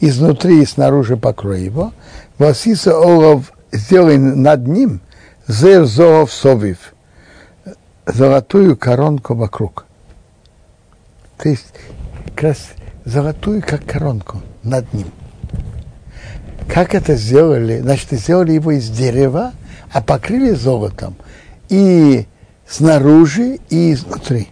изнутри 0.00 0.62
и 0.62 0.66
снаружи 0.66 1.16
покрой 1.16 1.62
его. 1.62 1.92
Васиса 2.38 2.98
олов 2.98 3.52
сделай 3.72 4.18
над 4.18 4.66
ним 4.66 5.00
зер 5.46 5.84
зоов 5.84 6.32
совив, 6.32 6.94
золотую 8.06 8.76
коронку 8.76 9.34
вокруг. 9.34 9.86
То 11.38 11.48
есть 11.48 11.72
как 12.26 12.42
раз 12.42 12.58
золотую, 13.04 13.62
как 13.62 13.84
коронку 13.84 14.42
над 14.62 14.92
ним. 14.92 15.06
Как 16.68 16.94
это 16.94 17.14
сделали? 17.14 17.78
Значит, 17.80 18.10
сделали 18.12 18.52
его 18.52 18.72
из 18.72 18.90
дерева, 18.90 19.52
а 19.92 20.02
покрыли 20.02 20.52
золотом 20.52 21.16
и 21.68 22.26
снаружи, 22.66 23.58
и 23.70 23.92
изнутри. 23.92 24.48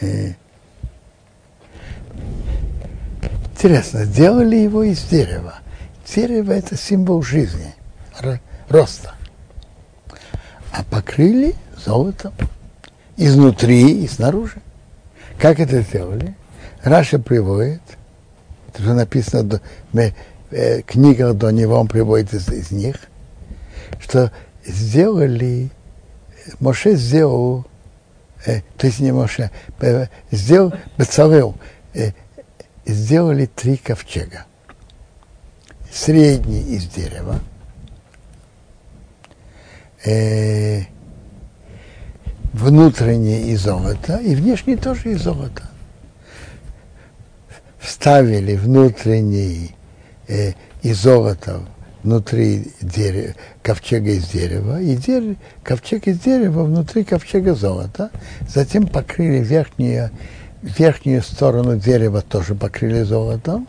Э, 0.00 0.34
интересно, 3.52 4.04
сделали 4.04 4.56
его 4.56 4.82
из 4.82 5.02
дерева. 5.04 5.54
Дерево– 6.14 6.52
это 6.52 6.76
символ 6.76 7.22
жизни, 7.22 7.74
роста. 8.68 9.14
А 10.72 10.84
покрыли 10.84 11.54
золотом 11.84 12.32
изнутри 13.16 14.04
и 14.04 14.08
снаружи. 14.08 14.60
Как 15.38 15.58
это 15.58 15.80
сделали? 15.80 16.34
Раша 16.82 17.18
приводит, 17.18 17.82
это 18.76 18.82
же 18.82 18.94
написано 18.94 19.60
в 19.92 20.12
э, 20.50 20.82
книгах 20.82 21.34
до 21.34 21.50
него, 21.50 21.78
он 21.80 21.88
приводит 21.88 22.34
из, 22.34 22.48
из 22.48 22.70
них, 22.70 22.96
что 24.00 24.30
сделали, 24.66 25.70
Моше 26.60 26.94
сделал, 26.96 27.64
э, 28.44 28.60
то 28.76 28.86
есть 28.86 29.00
не 29.00 29.12
Моше, 29.12 29.50
э, 29.80 30.08
сделал, 30.30 30.74
Бецалел, 30.98 31.54
э, 31.94 32.12
сделали 32.84 33.46
три 33.46 33.78
ковчега. 33.78 34.44
Средний 35.90 36.60
из 36.60 36.84
дерева, 36.86 37.40
э, 40.04 40.82
внутренний 42.52 43.52
из 43.52 43.62
золота 43.62 44.18
и 44.18 44.34
внешний 44.34 44.76
тоже 44.76 45.12
из 45.12 45.22
золота 45.22 45.70
вставили 47.86 48.56
внутренний 48.56 49.74
э, 50.28 50.52
и 50.82 50.92
золото 50.92 51.60
внутри 52.02 52.72
дерева, 52.80 53.34
ковчега 53.62 54.10
из 54.10 54.28
дерева, 54.28 54.80
и 54.80 54.96
дерев, 54.96 55.36
ковчег 55.62 56.06
из 56.08 56.18
дерева 56.18 56.64
внутри 56.64 57.04
ковчега 57.04 57.54
золота, 57.54 58.10
затем 58.48 58.86
покрыли 58.86 59.42
верхнюю, 59.42 60.10
верхнюю 60.62 61.22
сторону 61.22 61.76
дерева, 61.76 62.22
тоже 62.22 62.54
покрыли 62.54 63.02
золотом, 63.02 63.66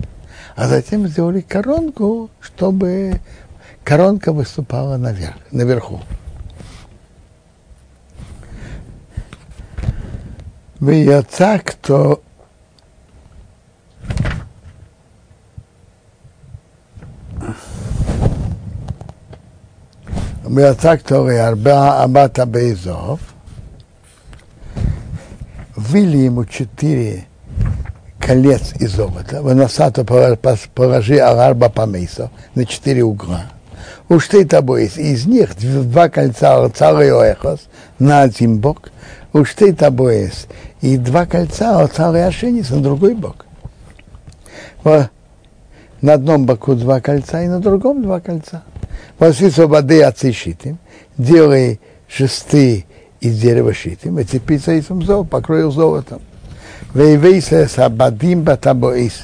а 0.55 0.67
затем 0.67 1.07
сделали 1.07 1.41
коронку, 1.41 2.29
чтобы 2.41 3.19
коронка 3.83 4.33
выступала 4.33 4.97
наверх, 4.97 5.37
наверху. 5.51 6.01
Мы 10.79 11.03
я 11.03 11.23
так, 11.23 11.73
то 11.73 12.21
ויצא 20.46 20.96
כתוב 20.96 21.28
הרבה 21.28 22.04
אמרת 22.04 22.38
באזוב 22.38 23.18
ввели 25.76 26.26
ему 26.26 26.44
четыре 26.44 27.26
колец 28.20 28.72
из 28.78 28.92
золота, 28.92 29.42
выносато 29.42 30.04
положи 30.04 31.18
арба 31.18 31.68
помейсо 31.68 32.30
на 32.54 32.64
четыре 32.66 33.02
угла. 33.02 33.46
Уж 34.08 34.28
ты 34.28 34.44
тобой 34.44 34.86
из 34.86 35.26
них 35.26 35.56
два 35.56 36.08
кольца 36.08 36.68
царый 36.70 37.08
эхос 37.08 37.60
на 37.98 38.22
один 38.22 38.58
бок, 38.58 38.90
уж 39.32 39.54
ты 39.54 39.72
тобой 39.72 40.30
и 40.80 40.96
два 40.96 41.26
кольца 41.26 41.80
от 41.80 41.92
царой 41.92 42.26
Ашенис 42.26 42.70
на 42.70 42.80
другой 42.80 43.14
бок. 43.14 43.46
на 46.01 46.13
одном 46.13 46.45
боку 46.45 46.75
два 46.75 47.01
кольца 47.01 47.43
и 47.43 47.47
на 47.47 47.59
другом 47.59 48.03
два 48.03 48.19
кольца. 48.19 48.63
Восвицу 49.17 49.67
воды 49.67 50.03
отцишитим, 50.03 50.77
делай 51.17 51.79
шесты 52.07 52.85
из 53.19 53.39
дерева 53.39 53.73
шитим, 53.73 54.19
и 54.19 54.23
цепица 54.23 54.73
и 54.73 54.81
зол, 54.81 55.25
покроил 55.25 55.71
золотом. 55.71 56.21
Вейвейса 56.93 57.67
сабадим 57.67 58.43
батабоис. 58.43 59.23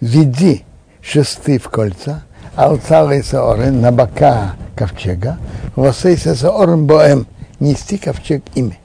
Веди 0.00 0.64
шесты 1.00 1.58
в 1.58 1.68
кольца, 1.68 2.24
а 2.56 2.72
у 2.72 2.78
царя 2.78 3.22
орен 3.42 3.80
на 3.80 3.92
бока 3.92 4.56
ковчега, 4.76 5.38
восейса 5.76 6.50
орен 6.50 6.86
боем, 6.86 7.26
нести 7.60 7.98
ковчег 7.98 8.42
ими 8.54 8.78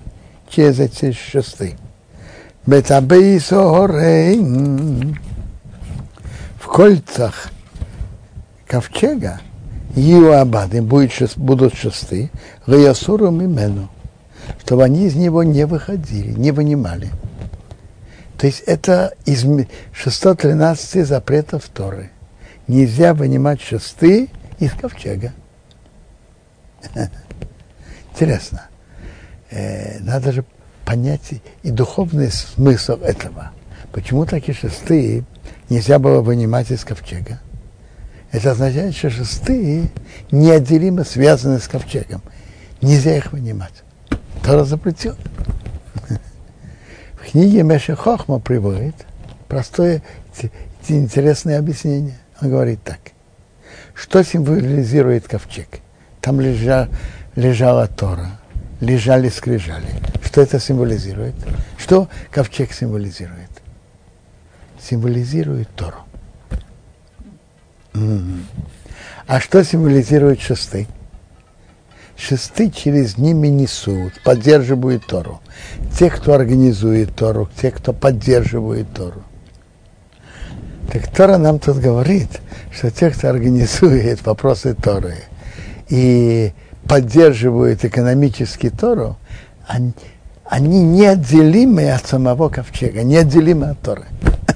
через 0.50 0.80
эти 0.80 1.12
шесты. 1.12 1.76
Бетабейсорейн 2.66 5.14
в 5.14 5.29
кольцах 6.70 7.50
ковчега 8.68 9.42
Юабады 9.96 10.82
будет, 10.82 11.38
будут 11.38 11.76
шесты, 11.76 12.30
Гаясуру 12.68 13.32
Мимену, 13.32 13.90
чтобы 14.64 14.84
они 14.84 15.08
из 15.08 15.16
него 15.16 15.44
не 15.44 15.66
выходили, 15.66 16.32
не 16.32 16.52
вынимали. 16.52 17.10
То 18.38 18.46
есть 18.46 18.62
это 18.62 19.14
из 19.26 19.46
613 19.94 21.06
запретов 21.06 21.68
Торы. 21.70 22.12
Нельзя 22.68 23.14
вынимать 23.16 23.62
шесты 23.62 24.30
из 24.60 24.72
ковчега. 24.74 25.34
Интересно 28.12 28.68
э, 29.50 30.00
надо 30.00 30.32
же 30.32 30.46
понять 30.86 31.34
и 31.64 31.72
духовный 31.72 32.32
смысл 32.32 33.02
этого. 33.02 33.52
Почему 33.92 34.26
такие 34.26 34.56
шесты 34.56 35.26
нельзя 35.70 36.00
было 36.00 36.22
вынимать 36.22 36.72
из 36.72 36.84
ковчега? 36.84 37.40
Это 38.32 38.52
означает, 38.52 38.96
что 38.96 39.10
шесты 39.10 39.90
неотделимо 40.32 41.04
связаны 41.04 41.60
с 41.60 41.68
ковчегом. 41.68 42.22
Нельзя 42.82 43.18
их 43.18 43.32
вынимать. 43.32 43.84
Тора 44.44 44.64
запретил. 44.64 45.16
В 47.14 47.32
книге 47.32 47.64
Меша 47.64 47.96
Хохма 47.96 48.40
приводит 48.40 48.96
простое 49.48 50.04
интересное 50.88 51.60
объяснение. 51.60 52.18
Он 52.42 52.50
говорит 52.50 52.84
так. 52.84 53.00
Что 53.94 54.24
символизирует 54.24 55.28
ковчег? 55.28 55.68
Там 56.22 56.40
лежа, 56.40 56.88
лежала 57.36 57.88
Тора 57.88 58.40
лежали 58.82 59.30
скрижали. 59.30 59.88
Что 60.24 60.42
это 60.42 60.60
символизирует? 60.60 61.36
Что 61.78 62.08
ковчег 62.32 62.72
символизирует? 62.72 63.49
Символизирует 64.90 65.70
Тору. 65.76 65.98
А 69.28 69.40
что 69.40 69.64
символизирует 69.64 70.42
шесты? 70.42 70.88
Шесты 72.18 72.72
через 72.72 73.20
ними 73.20 73.50
несут, 73.50 74.14
поддерживают 74.24 75.06
Тору. 75.06 75.42
Те, 75.96 76.10
кто 76.10 76.34
организует 76.34 77.16
Тору, 77.16 77.48
те, 77.62 77.70
кто 77.70 77.94
поддерживает 77.94 78.92
Тору. 78.92 79.22
Так 80.92 81.08
Тора 81.16 81.38
нам 81.38 81.60
тут 81.60 81.78
говорит, 81.78 82.42
что 82.74 82.90
те, 82.90 83.12
кто 83.12 83.30
организует 83.30 84.26
вопросы 84.26 84.74
Торы 84.74 85.18
и 85.88 86.52
поддерживают 86.88 87.86
экономически 87.86 88.72
Тору, 88.72 89.18
они, 89.68 89.94
они 90.46 90.82
неотделимы 90.82 91.92
от 91.92 92.08
самого 92.08 92.50
ковчега, 92.50 93.04
неотделимы 93.04 93.68
от 93.68 93.80
Торы. 93.82 94.08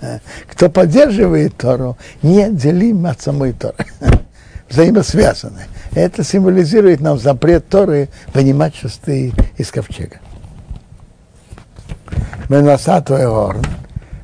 Кто 0.48 0.70
поддерживает 0.70 1.58
Тору, 1.58 1.98
неотделимы 2.22 3.10
от 3.10 3.22
самой 3.22 3.54
Торы. 3.54 3.86
Взаимосвязаны. 4.70 5.64
Это 5.94 6.24
символизирует 6.24 7.00
нам 7.00 7.20
запрет 7.20 7.68
Торы 7.68 8.10
вынимать 8.34 8.76
шесты 8.76 9.34
из 9.58 9.72
ковчега. 9.72 10.20
Менасату 12.50 13.16
Эорн, 13.16 13.64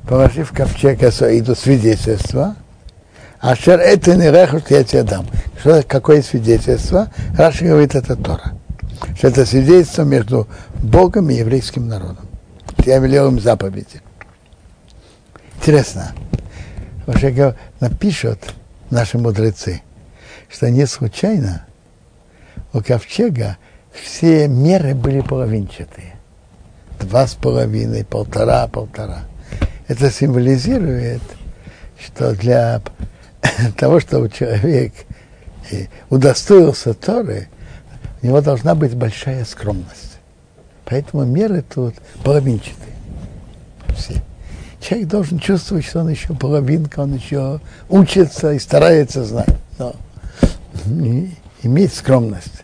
положив 0.07 0.51
ковчег 0.51 1.03
Эсоиду 1.03 1.55
свидетельство, 1.55 2.55
Ашер 3.39 3.79
это 3.79 4.15
не 4.15 4.29
рехут 4.29 4.69
я 4.69 4.83
тебе 4.83 5.03
дам. 5.03 5.25
Что, 5.59 5.81
какое 5.83 6.21
свидетельство? 6.21 7.09
Раши 7.37 7.65
говорит, 7.65 7.95
это 7.95 8.17
Тора. 8.17 8.53
Что 9.17 9.29
это 9.29 9.45
свидетельство 9.45 10.03
между 10.03 10.47
Богом 10.83 11.29
и 11.29 11.35
еврейским 11.35 11.87
народом. 11.87 12.27
Я 12.85 12.99
велел 12.99 13.29
им 13.29 13.39
заповеди. 13.39 14.01
Интересно. 15.59 16.13
Вообще 17.05 17.53
напишут 17.81 18.39
наши 18.89 19.17
мудрецы, 19.17 19.81
что 20.47 20.69
не 20.69 20.87
случайно 20.87 21.65
у 22.71 22.81
ковчега 22.81 23.57
все 23.91 24.47
меры 24.47 24.95
были 24.95 25.19
половинчатые. 25.19 26.15
Два 26.97 27.27
с 27.27 27.33
половиной, 27.35 28.05
полтора, 28.05 28.67
полтора. 28.67 29.23
Это 29.89 30.09
символизирует, 30.09 31.21
что 32.01 32.33
для 32.35 32.81
того, 33.77 33.99
чтобы 33.99 34.29
человек 34.29 34.93
э, 35.71 35.87
удостоился 36.09 36.93
Торы, 36.93 37.49
у 38.21 38.27
него 38.27 38.39
должна 38.39 38.75
быть 38.75 38.95
большая 38.95 39.43
скромность. 39.43 40.19
Поэтому 40.85 41.25
меры 41.25 41.63
тут 41.63 41.95
половинчатые. 42.23 42.95
Все. 43.97 44.23
Человек 44.79 45.07
должен 45.09 45.39
чувствовать, 45.39 45.85
что 45.85 45.99
он 45.99 46.09
еще 46.09 46.33
половинка, 46.33 47.01
он 47.01 47.13
еще 47.15 47.59
учится 47.89 48.53
и 48.53 48.59
старается 48.59 49.25
знать. 49.25 49.49
Но 49.77 49.95
и 50.85 51.29
иметь 51.63 51.93
скромность. 51.93 52.63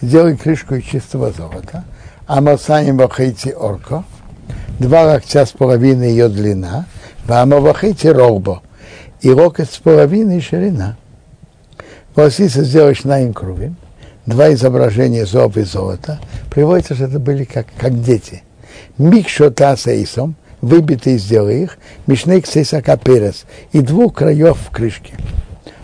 Сделай 0.00 0.36
крышку 0.36 0.74
из 0.74 0.84
чистого 0.84 1.32
золота. 1.32 1.84
А 2.26 2.40
масаем 2.40 2.98
вахейти 2.98 3.52
орко. 3.52 4.04
Два 4.78 5.04
локтя 5.04 5.44
с 5.44 5.50
половиной 5.50 6.10
ее 6.10 6.28
длина. 6.28 6.86
Вама 7.26 7.58
вахейти 7.58 8.08
рогбо. 8.08 8.62
И 9.20 9.30
локоть 9.30 9.70
с 9.70 9.78
половиной 9.78 10.40
ширина. 10.40 10.96
Волосица 12.14 12.62
сделаешь 12.62 13.04
на 13.04 13.20
им 13.20 13.32
два 14.26 14.52
изображения 14.52 15.24
зоб 15.24 15.56
и 15.56 15.62
золота, 15.62 16.20
приводится, 16.50 16.94
что 16.94 17.04
это 17.04 17.18
были 17.18 17.44
как, 17.44 17.66
как 17.78 18.00
дети. 18.02 18.42
Микшота 18.98 19.76
сейсом, 19.76 20.36
выбитые 20.60 21.18
сделай 21.18 21.62
их, 21.62 21.78
мишнейк 22.06 22.46
сейса 22.46 22.82
каперес, 22.82 23.44
и 23.72 23.80
двух 23.80 24.14
краев 24.14 24.58
в 24.58 24.70
крышке. 24.70 25.14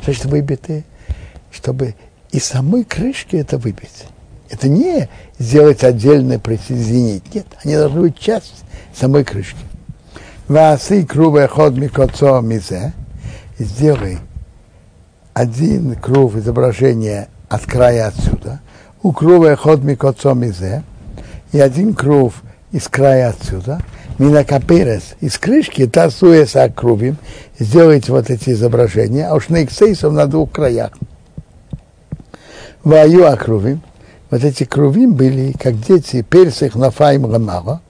Значит, 0.05 0.25
выбитые, 0.27 0.85
чтобы 1.51 1.95
и 2.31 2.41
самой 2.41 2.85
крышки 2.85 3.37
это 3.37 3.59
выбить. 3.59 4.07
Это 4.51 4.69
не 4.69 5.09
сделать 5.39 5.85
отдельно 5.85 6.39
присоединить. 6.39 7.35
Нет, 7.35 7.47
они 7.63 7.77
должны 7.77 8.03
быть 8.03 8.19
часть 8.19 8.65
самой 8.95 9.25
крышки. 9.25 9.59
Ваасы 10.49 11.05
круве 11.05 11.49
ход 11.49 11.75
микоцо 11.75 12.41
мизе. 12.41 12.93
Сделай 13.59 14.19
один 15.33 15.95
круг 15.95 16.37
изображения 16.37 17.29
от 17.49 17.65
края 17.65 18.09
отсюда. 18.09 18.61
У 19.03 19.13
крува 19.13 19.57
ход 19.57 19.83
микоцо 19.83 20.35
мизе. 20.35 20.83
И 21.53 21.61
один 21.61 21.95
круг 21.95 22.35
из 22.75 22.89
края 22.89 23.29
отсюда. 23.29 23.81
Минакаперес 24.19 25.15
из 25.21 25.39
крышки 25.39 25.87
тасуя 25.87 26.45
с 26.45 26.57
акрувим. 26.57 27.17
Сделайте 27.57 28.11
вот 28.11 28.31
эти 28.31 28.51
изображения. 28.51 29.29
А 29.29 29.35
уж 29.35 29.49
на 29.49 29.63
иксейсов 29.63 30.13
на 30.13 30.27
двух 30.27 30.51
краях. 30.51 30.91
Ваю 32.83 33.27
акрувим. 33.27 33.81
Вот 34.31 34.43
эти 34.43 34.65
крувим 34.65 35.15
были, 35.15 35.53
как 35.53 35.81
дети, 35.81 36.23
персих 36.23 36.75
нафаим 36.75 37.33
рамава, 37.33 37.81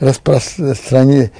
распространили, 0.00 1.30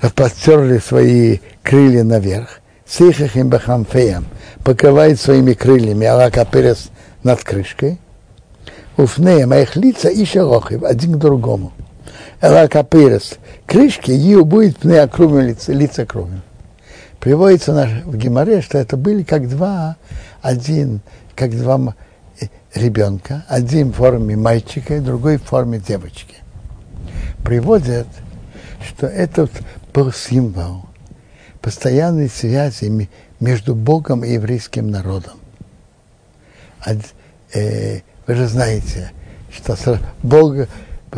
распростерли 0.00 0.78
свои 0.78 1.38
крылья 1.62 2.04
наверх, 2.04 2.60
сихахим 2.86 3.50
бахамфеям, 3.50 4.24
покрывает 4.64 5.20
своими 5.20 5.52
крыльями 5.52 6.06
Алака 6.06 6.46
Перес 6.46 6.88
над 7.22 7.44
крышкой. 7.44 7.98
Уфнеем, 8.96 9.52
а 9.52 9.58
их 9.58 9.76
лица 9.76 10.08
и 10.08 10.24
шелохив, 10.24 10.82
один 10.82 11.14
к 11.14 11.18
другому. 11.18 11.72
Алака 12.40 12.82
Перес, 12.82 13.38
крышки, 13.66 14.10
ее 14.10 14.44
будет 14.44 14.78
пне 14.78 15.00
окрумим 15.00 15.46
лица, 15.46 15.72
лица 15.72 16.04
кровью. 16.04 16.42
Приводится 17.20 17.72
наш, 17.72 17.90
в 18.04 18.16
Гимаре, 18.16 18.60
что 18.62 18.78
это 18.78 18.96
были 18.96 19.22
как 19.22 19.48
два, 19.48 19.96
один, 20.42 21.00
как 21.36 21.56
два 21.56 21.94
ребенка, 22.74 23.44
один 23.48 23.92
в 23.92 23.96
форме 23.96 24.36
мальчика, 24.36 25.00
другой 25.00 25.36
в 25.36 25.44
форме 25.44 25.78
девочки. 25.78 26.36
Приводят, 27.44 28.08
что 28.86 29.06
этот 29.06 29.50
был 29.94 30.12
символ 30.12 30.84
постоянной 31.60 32.28
связи 32.28 33.08
между 33.40 33.74
Богом 33.74 34.24
и 34.24 34.32
еврейским 34.32 34.90
народом. 34.90 35.34
Э, 37.54 38.00
вы 38.26 38.34
же 38.34 38.46
знаете, 38.46 39.12
что 39.50 39.76
Бог 40.22 40.54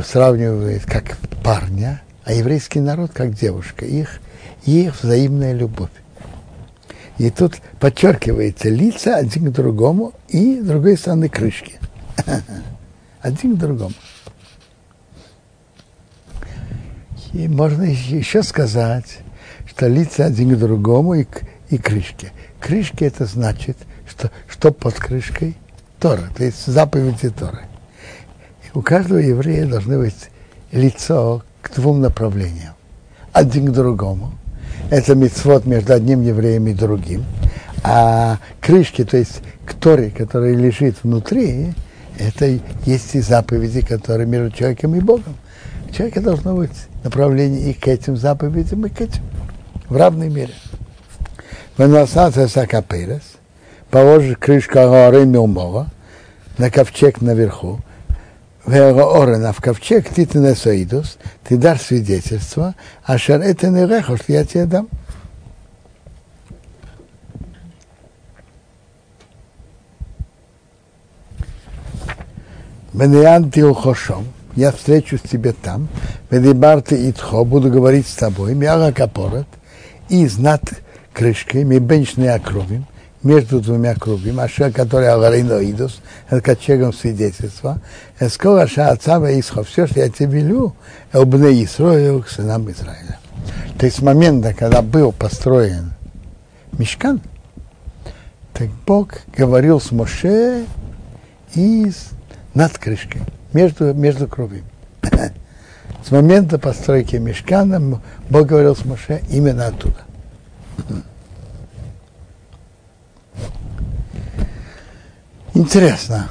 сравнивает 0.05 0.85
как 0.85 1.17
парня, 1.43 2.03
а 2.25 2.33
еврейский 2.33 2.81
народ 2.81 3.13
как 3.13 3.35
девушка. 3.35 3.85
Их, 3.85 4.21
их 4.65 5.03
взаимная 5.03 5.53
любовь. 5.53 5.91
И 7.19 7.31
тут 7.31 7.57
подчеркивается 7.79 8.69
лица 8.69 9.17
один 9.17 9.47
к 9.47 9.55
другому 9.55 10.13
и 10.29 10.61
с 10.61 10.65
другой 10.65 10.97
стороны 10.97 11.29
крышки. 11.29 11.79
Один 13.21 13.57
к 13.57 13.59
другому. 13.59 13.95
И 17.33 17.49
можно 17.49 17.83
еще 17.83 18.43
сказать, 18.43 19.19
что 19.67 19.89
лица 19.89 20.27
один 20.27 20.55
к 20.55 20.59
другому 20.59 21.15
и, 21.15 21.27
и 21.71 21.79
крышки. 21.79 22.33
Крышки 22.61 23.03
это 23.03 23.25
значит, 23.25 23.77
что, 24.07 24.31
что 24.47 24.73
под 24.73 24.95
крышкой 24.95 25.57
Тора, 26.05 26.25
то 26.37 26.45
есть 26.45 26.67
заповеди 26.67 27.31
Торы. 27.31 27.63
У 28.75 28.83
каждого 28.83 29.17
еврея 29.17 29.65
должно 29.65 30.01
быть 30.01 30.29
лицо 30.71 31.43
к 31.63 31.75
двум 31.75 32.03
направлениям. 32.03 32.75
Один 33.33 33.69
к 33.69 33.73
другому. 33.73 34.35
Это 34.91 35.15
мецвод 35.15 35.65
между 35.65 35.95
одним 35.95 36.21
евреем 36.21 36.67
и 36.67 36.75
другим. 36.75 37.25
А 37.83 38.37
крышки, 38.61 39.03
то 39.03 39.17
есть 39.17 39.41
к 39.65 39.73
Торе, 39.73 40.11
которая 40.11 40.55
лежит 40.55 40.97
внутри, 41.03 41.73
это 42.19 42.59
есть 42.85 43.15
и 43.15 43.21
заповеди, 43.21 43.81
которые 43.81 44.27
между 44.27 44.55
человеком 44.55 44.95
и 44.97 45.01
Богом. 45.01 45.39
У 45.89 45.93
человека 45.95 46.21
должно 46.21 46.55
быть 46.55 46.87
направление 47.03 47.71
и 47.71 47.73
к 47.73 47.89
этим 47.89 48.19
заповедям, 48.19 48.85
и 48.85 48.91
к 48.91 49.01
этим 49.01 49.23
в 49.89 49.97
равной 49.97 50.29
мере. 50.29 50.53
Выносаться 51.79 52.47
сакапирес, 52.47 53.23
положишь 53.95 54.37
крышку 54.41 54.75
горы 54.75 55.25
Милмова 55.25 55.87
на 56.59 56.69
ковчег 56.69 57.21
наверху, 57.21 57.79
Орена 58.67 59.53
в 59.53 59.61
ковчег 59.61 60.09
ты 60.09 60.27
ты 60.27 60.41
насоидус, 60.41 61.17
ты 61.45 61.57
дашь 61.57 61.83
свидетельство, 61.83 62.75
а 63.05 63.19
шар 63.19 63.41
это 63.41 63.69
не 63.69 63.87
рехо, 63.87 64.17
что 64.17 64.33
я 64.33 64.45
тебе 64.45 64.65
дам. 64.65 64.89
Бенеян 72.93 73.49
ты 73.49 73.65
ухошом, 73.65 74.27
я 74.57 74.73
встречусь 74.73 75.21
тебе 75.21 75.53
там, 75.53 75.87
Бедибарты 76.33 77.11
Итхо, 77.11 77.45
буду 77.45 77.71
говорить 77.71 78.09
с 78.09 78.15
тобой, 78.15 78.57
Миара 78.57 78.91
Капорет, 78.91 79.47
из 80.09 80.37
над 80.37 80.63
крышкой, 81.13 81.65
мы 81.65 81.79
бенчные 81.79 82.35
округим, 82.35 82.87
между 83.25 83.61
двумя 83.61 83.95
кругами, 83.95 84.43
ашер, 84.43 84.71
который 84.71 85.09
аварийноидус, 85.09 86.01
это 86.29 86.41
ковчегом 86.41 86.93
свидетельства, 86.93 87.81
скоро 88.29 88.67
шаацава 88.67 89.39
исхо, 89.41 89.65
все, 89.65 89.87
что 89.87 90.01
я 90.01 90.09
тебе 90.09 90.41
велю, 90.41 90.77
обне 91.13 91.65
Исроил 91.65 92.23
к 92.23 92.29
сынам 92.29 92.71
Израиля. 92.71 93.19
То 93.79 93.87
есть 93.87 93.99
с 93.99 94.03
момента, 94.03 94.55
когда 94.55 94.83
был 94.83 95.11
построен 95.11 95.95
мешкан, 96.79 97.21
так 98.53 98.69
Бог 98.87 99.15
говорил 99.37 99.81
с 99.81 99.91
Моше 99.91 100.67
из 101.55 102.11
над 102.53 102.79
крышкой, 102.79 103.23
между, 103.53 103.93
между 103.95 104.29
кругами. 104.29 104.65
С 106.07 106.11
момента 106.11 106.59
постройки 106.59 107.17
мешкана 107.17 108.01
Бог 108.29 108.47
говорил 108.47 108.77
с 108.77 108.85
Моше 108.85 109.23
именно 109.31 109.69
оттуда. 109.69 109.97
Интересно, 115.55 116.29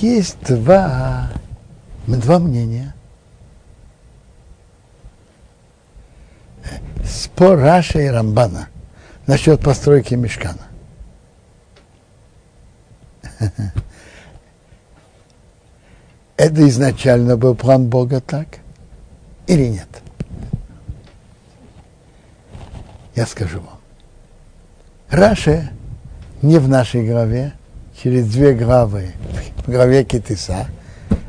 есть 0.00 0.38
два, 0.46 1.30
два 2.06 2.38
мнения. 2.38 2.94
Спор 7.04 7.58
Раша 7.58 7.98
и 7.98 8.06
Рамбана 8.06 8.68
насчет 9.26 9.60
постройки 9.60 10.14
мешкана. 10.14 10.68
Это 16.36 16.68
изначально 16.68 17.36
был 17.36 17.56
план 17.56 17.88
Бога 17.88 18.20
так 18.20 18.46
или 19.48 19.66
нет? 19.66 19.88
Я 23.16 23.26
скажу 23.26 23.60
вам. 23.60 23.80
Раши 25.08 25.70
не 26.42 26.58
в 26.58 26.68
нашей 26.68 27.08
главе, 27.08 27.52
через 28.02 28.26
две 28.28 28.54
главы 28.54 29.12
в 29.58 29.70
главе 29.70 30.04
Ки 30.04 30.22
Тиса, 30.22 30.66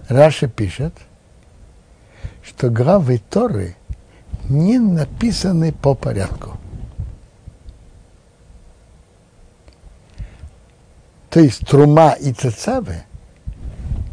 Раши 0.07 0.47
пишет, 0.47 0.93
что 2.43 2.69
главы 2.69 3.21
Торы 3.29 3.75
не 4.49 4.79
написаны 4.79 5.71
по 5.71 5.95
порядку. 5.95 6.57
то 11.37 11.41
есть 11.41 11.67
Трума 11.67 12.15
и 12.19 12.33
Тецаве, 12.33 13.03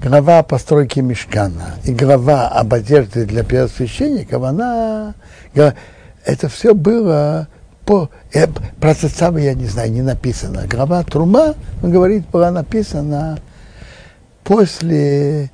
глава 0.03 0.41
о 0.41 0.43
постройке 0.43 1.01
мишкана 1.01 1.77
и 1.83 1.95
глава 1.95 2.49
об 2.49 2.75
одежде 2.75 3.25
для 3.25 3.43
первосвященников, 3.45 4.43
она, 4.43 5.15
это 5.55 6.49
все 6.51 6.75
было 6.75 7.49
по, 7.85 8.11
э, 8.33 8.47
про 8.81 8.95
Цецавы 8.95 9.43
я 9.43 9.55
не 9.55 9.67
знаю, 9.67 9.93
не 9.93 10.03
написано. 10.03 10.67
Глава 10.69 11.03
Трума, 11.05 11.55
он 11.83 11.91
говорит, 11.91 12.27
была 12.31 12.51
написана 12.51 13.39
после 14.43 15.51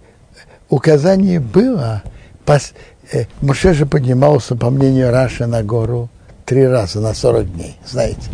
указания 0.69 1.41
было, 1.41 2.03
пос, 2.45 2.73
э, 3.13 3.25
Моше 3.41 3.75
же 3.75 3.87
поднимался, 3.87 4.57
по 4.57 4.71
мнению 4.71 5.11
Раши, 5.11 5.47
на 5.47 5.63
гору 5.63 6.09
три 6.45 6.67
раза 6.67 7.01
на 7.01 7.15
40 7.15 7.53
дней, 7.53 7.77
знаете. 7.87 8.29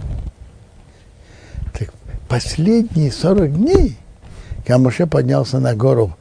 Так 1.79 1.91
последние 2.29 3.13
40 3.13 3.53
дней, 3.53 3.97
когда 4.59 4.79
Моше 4.79 5.07
поднялся 5.07 5.59
на 5.59 5.75
гору 5.75 6.17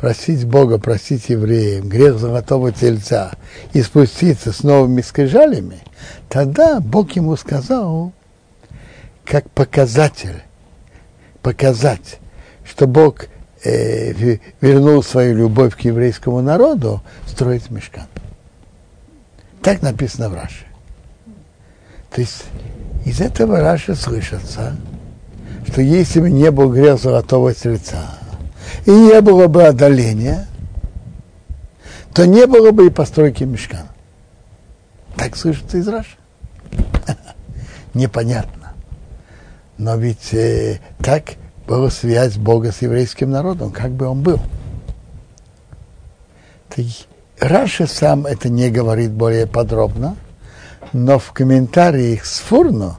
просить 0.00 0.46
Бога, 0.46 0.78
просить 0.78 1.28
евреям, 1.28 1.86
грех 1.86 2.18
золотого 2.18 2.72
тельца 2.72 3.32
и 3.74 3.82
спуститься 3.82 4.50
с 4.50 4.62
новыми 4.62 5.02
скрижалями, 5.02 5.80
тогда 6.30 6.80
Бог 6.80 7.12
ему 7.12 7.36
сказал, 7.36 8.10
как 9.26 9.50
показатель, 9.50 10.42
показать, 11.42 12.18
что 12.64 12.86
Бог 12.86 13.26
э, 13.62 14.38
вернул 14.62 15.02
свою 15.02 15.36
любовь 15.36 15.76
к 15.76 15.80
еврейскому 15.80 16.40
народу, 16.40 17.02
строить 17.26 17.68
мешкан. 17.70 18.06
Так 19.60 19.82
написано 19.82 20.30
в 20.30 20.34
Раше. 20.34 20.64
То 22.10 22.22
есть 22.22 22.44
из 23.04 23.20
этого 23.20 23.60
Раша 23.60 23.94
слышится, 23.94 24.78
что 25.68 25.82
если 25.82 26.20
бы 26.20 26.30
не 26.30 26.50
был 26.50 26.72
грех 26.72 26.98
золотого 26.98 27.52
тельца, 27.52 28.19
и 28.86 28.90
не 28.90 29.20
было 29.20 29.46
бы 29.46 29.64
одоления, 29.64 30.46
то 32.12 32.26
не 32.26 32.46
было 32.46 32.70
бы 32.70 32.86
и 32.86 32.90
постройки 32.90 33.44
мешкана. 33.44 33.88
Так 35.16 35.36
слышится 35.36 35.78
из 35.78 35.88
Раши. 35.88 36.16
Непонятно. 37.94 38.72
Но 39.78 39.96
ведь 39.96 40.34
э, 40.34 40.80
так 40.98 41.34
была 41.66 41.90
связь 41.90 42.36
Бога 42.36 42.72
с 42.72 42.82
еврейским 42.82 43.30
народом, 43.30 43.70
как 43.70 43.92
бы 43.92 44.06
он 44.06 44.22
был. 44.22 44.40
Раша 47.38 47.86
сам 47.86 48.26
это 48.26 48.48
не 48.50 48.70
говорит 48.70 49.12
более 49.12 49.46
подробно, 49.46 50.16
но 50.92 51.18
в 51.18 51.32
комментариях 51.32 52.26
с 52.26 52.40
Фурно, 52.40 52.98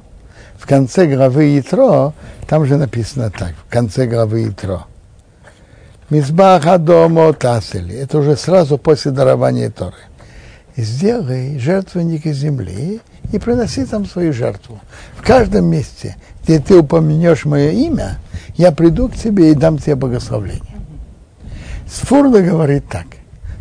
в 0.57 0.65
конце 0.65 1.05
главы 1.05 1.59
Итро, 1.59 2.13
там 2.47 2.65
же 2.65 2.77
написано 2.77 3.29
так, 3.29 3.53
в 3.67 3.71
конце 3.71 4.07
главы 4.07 4.49
Итро. 4.49 4.87
Мизбаха 6.11 6.77
дома 6.77 7.31
Тасели. 7.31 7.95
Это 7.95 8.19
уже 8.19 8.35
сразу 8.35 8.77
после 8.77 9.11
дарования 9.11 9.69
Торы. 9.69 9.95
И 10.75 10.81
сделай 10.81 11.57
жертвенник 11.57 12.25
из 12.25 12.35
земли 12.35 12.99
и 13.31 13.39
приноси 13.39 13.85
там 13.85 14.05
свою 14.05 14.33
жертву. 14.33 14.81
В 15.15 15.23
каждом 15.25 15.67
месте, 15.67 16.17
где 16.43 16.59
ты 16.59 16.77
упомянешь 16.77 17.45
мое 17.45 17.69
имя, 17.71 18.19
я 18.57 18.73
приду 18.73 19.07
к 19.07 19.15
тебе 19.15 19.51
и 19.51 19.55
дам 19.55 19.77
тебе 19.77 19.95
благословление. 19.95 20.75
Сфурда 21.87 22.41
говорит 22.41 22.89
так. 22.89 23.05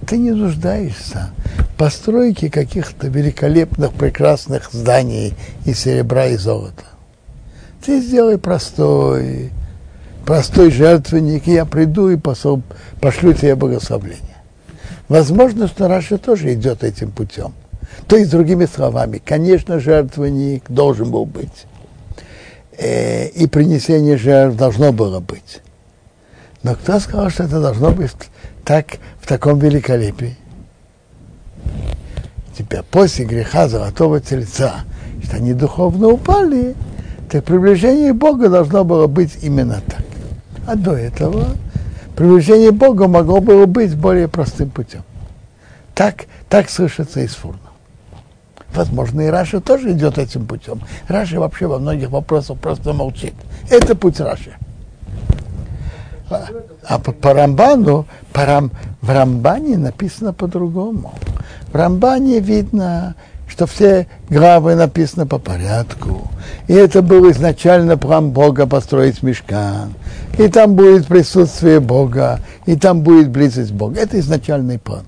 Ты 0.08 0.18
не 0.18 0.32
нуждаешься 0.32 1.30
в 1.56 1.76
постройке 1.76 2.50
каких-то 2.50 3.06
великолепных, 3.06 3.92
прекрасных 3.92 4.72
зданий 4.72 5.34
из 5.64 5.78
серебра 5.78 6.26
и 6.26 6.36
золота. 6.36 6.82
Ты 7.84 8.00
сделай 8.00 8.38
простой, 8.38 9.52
простой 10.30 10.70
жертвенник, 10.70 11.48
и 11.48 11.54
я 11.54 11.64
приду 11.64 12.08
и 12.08 12.16
посол, 12.16 12.62
пошлю 13.00 13.32
тебе 13.32 13.56
благословление. 13.56 14.36
Возможно, 15.08 15.66
что 15.66 15.88
Раша 15.88 16.18
тоже 16.18 16.54
идет 16.54 16.84
этим 16.84 17.10
путем. 17.10 17.52
То 18.06 18.16
есть, 18.16 18.30
другими 18.30 18.66
словами, 18.66 19.20
конечно, 19.24 19.80
жертвенник 19.80 20.62
должен 20.68 21.10
был 21.10 21.26
быть. 21.26 21.66
Э, 22.78 23.26
и 23.26 23.48
принесение 23.48 24.16
жертв 24.16 24.56
должно 24.56 24.92
было 24.92 25.18
быть. 25.18 25.62
Но 26.62 26.76
кто 26.76 27.00
сказал, 27.00 27.30
что 27.30 27.42
это 27.42 27.60
должно 27.60 27.90
быть 27.90 28.12
так, 28.64 28.98
в 29.20 29.26
таком 29.26 29.58
великолепии? 29.58 30.36
Теперь 32.56 32.82
после 32.88 33.24
греха 33.24 33.66
золотого 33.66 34.20
тельца, 34.20 34.84
что 35.24 35.38
они 35.38 35.54
духовно 35.54 36.06
упали, 36.06 36.76
так 37.28 37.42
приближение 37.42 38.12
Бога 38.12 38.48
должно 38.48 38.84
было 38.84 39.08
быть 39.08 39.36
именно 39.42 39.82
так. 39.84 40.04
А 40.70 40.76
до 40.76 40.92
этого 40.92 41.46
приближение 42.14 42.70
Бога 42.70 43.08
могло 43.08 43.40
было 43.40 43.66
быть 43.66 43.96
более 43.96 44.28
простым 44.28 44.70
путем. 44.70 45.02
Так, 45.96 46.26
так 46.48 46.70
слышится 46.70 47.18
из 47.22 47.34
Сфорно. 47.34 47.58
Возможно, 48.72 49.22
и 49.22 49.26
Раши 49.26 49.60
тоже 49.60 49.90
идет 49.90 50.16
этим 50.16 50.46
путем. 50.46 50.80
Раши 51.08 51.40
вообще 51.40 51.66
во 51.66 51.80
многих 51.80 52.10
вопросах 52.10 52.58
просто 52.58 52.92
молчит. 52.92 53.34
Это 53.68 53.96
путь 53.96 54.20
Раши. 54.20 54.52
А, 56.30 56.46
а 56.84 57.00
по, 57.00 57.10
по 57.10 57.34
Рамбану, 57.34 58.06
по 58.32 58.46
Рам, 58.46 58.70
в 59.02 59.10
Рамбане 59.10 59.76
написано 59.76 60.32
по-другому. 60.32 61.14
В 61.72 61.74
Рамбане 61.74 62.38
видно, 62.38 63.16
что 63.50 63.66
все 63.66 64.06
главы 64.28 64.76
написаны 64.76 65.26
по 65.26 65.38
порядку. 65.38 66.30
И 66.68 66.72
это 66.72 67.02
был 67.02 67.30
изначально 67.32 67.98
план 67.98 68.30
Бога 68.30 68.66
построить 68.66 69.22
мешкан. 69.22 69.94
И 70.38 70.46
там 70.48 70.76
будет 70.76 71.06
присутствие 71.06 71.80
Бога, 71.80 72.40
и 72.66 72.76
там 72.76 73.02
будет 73.02 73.30
близость 73.30 73.72
Бога. 73.72 74.00
Это 74.00 74.20
изначальный 74.20 74.78
план 74.78 75.04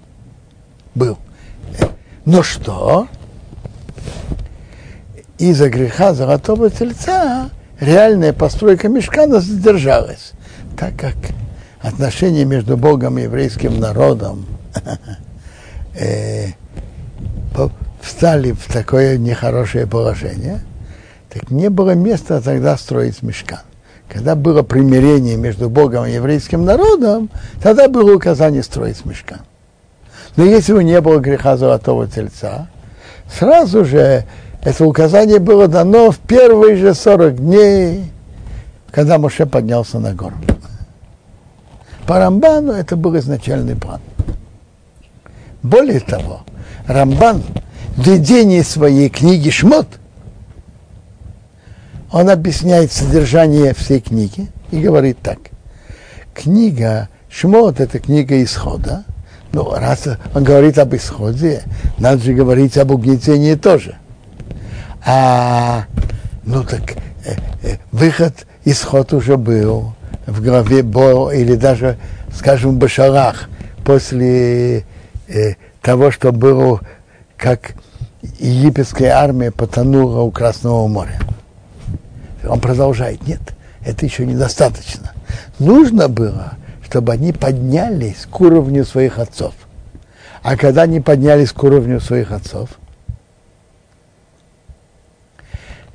был. 0.95 1.19
Но 2.25 2.43
что? 2.43 3.07
Из-за 5.39 5.71
греха 5.71 6.13
золотого 6.13 6.69
тельца 6.69 7.51
реальная 7.81 8.33
постройка 8.33 8.89
мешкана 8.89 9.41
задержалась, 9.41 10.33
так 10.77 10.97
как 10.97 11.15
отношения 11.81 12.45
между 12.45 12.77
Богом 12.77 13.19
и 13.19 13.23
еврейским 13.23 13.79
народом 13.79 14.47
э, 15.95 16.49
встали 18.03 18.53
в 18.53 18.71
такое 18.71 19.17
нехорошее 19.17 19.87
положение, 19.87 20.61
так 21.31 21.51
не 21.51 21.71
было 21.71 21.95
места 21.95 22.43
тогда 22.43 22.77
строить 22.77 23.23
мешкан. 23.23 23.61
Когда 24.09 24.35
было 24.35 24.63
примирение 24.63 25.37
между 25.37 25.71
Богом 25.71 26.05
и 26.05 26.13
еврейским 26.13 26.65
народом, 26.65 27.31
тогда 27.63 27.89
было 27.89 28.15
указание 28.15 28.63
строить 28.63 29.07
мешкан. 29.07 29.41
Но 30.37 30.45
если 30.45 30.75
бы 30.75 30.85
не 30.85 31.01
было 31.01 31.19
греха 31.19 31.57
золотого 31.57 32.07
тельца, 32.07 32.69
сразу 33.33 33.85
же 33.85 34.25
это 34.63 34.85
указание 34.85 35.39
было 35.39 35.69
дано 35.69 36.11
в 36.11 36.19
первые 36.19 36.77
же 36.77 36.95
40 36.95 37.37
дней, 37.37 38.13
когда 38.91 39.19
Моше 39.19 39.47
поднялся 39.47 39.99
на 39.99 40.13
гору. 40.13 40.37
По 42.07 42.19
Рамбану 42.19 42.73
это 42.73 42.97
был 42.97 43.17
изначальный 43.17 43.77
план. 43.77 44.01
Более 45.63 46.01
того, 46.01 46.41
Рамбан 46.87 47.43
в 47.97 48.07
ведении 48.07 48.63
своей 48.63 49.09
книги 49.09 49.51
«Шмот» 49.51 49.87
он 52.11 52.31
объясняет 52.31 52.93
содержание 52.93 53.75
всей 53.75 54.01
книги 54.01 54.49
и 54.71 54.81
говорит 54.81 55.19
так. 55.23 55.39
Книга 56.35 57.09
Шмот– 57.29 57.81
это 57.81 57.99
книга 57.99 58.43
исхода, 58.43 59.05
ну, 59.53 59.71
раз 59.71 60.09
он 60.35 60.45
говорит 60.45 60.79
об 60.79 60.95
исходе, 60.95 61.63
надо 61.99 62.23
же 62.23 62.33
говорить 62.33 62.79
об 62.79 62.91
угнетении 62.91 63.55
тоже. 63.55 63.97
А, 65.05 65.85
ну 66.45 66.65
так, 66.65 66.93
э, 67.25 67.35
э, 67.63 67.77
выход, 67.91 68.47
исход 68.65 69.13
уже 69.13 69.37
был 69.37 69.95
в 70.27 70.43
главе 70.43 70.83
Бо, 70.83 71.31
или 71.31 71.57
даже, 71.57 71.99
скажем, 72.35 72.73
в 72.73 72.79
Башарах, 72.79 73.51
после 73.85 74.85
э, 75.29 75.55
того, 75.83 76.11
что 76.11 76.33
было, 76.33 76.81
как 77.37 77.75
египетская 78.39 79.13
армия 79.13 79.51
потонула 79.51 80.21
у 80.21 80.31
Красного 80.31 80.87
моря. 80.87 81.19
Он 82.49 82.61
продолжает, 82.61 83.27
нет, 83.27 83.41
это 83.85 84.05
еще 84.05 84.27
недостаточно. 84.27 85.13
Нужно 85.59 86.09
было 86.09 86.57
чтобы 86.93 87.15
они 87.15 87.33
поднялись 87.33 88.27
к 88.31 88.41
уровню 88.43 88.85
своих 88.85 89.19
отцов. 89.19 89.55
А 90.43 90.59
когда 90.59 90.83
они 90.83 91.01
поднялись 91.01 91.51
к 91.51 91.65
уровню 91.65 92.01
своих 92.01 92.33
отцов, 92.33 92.69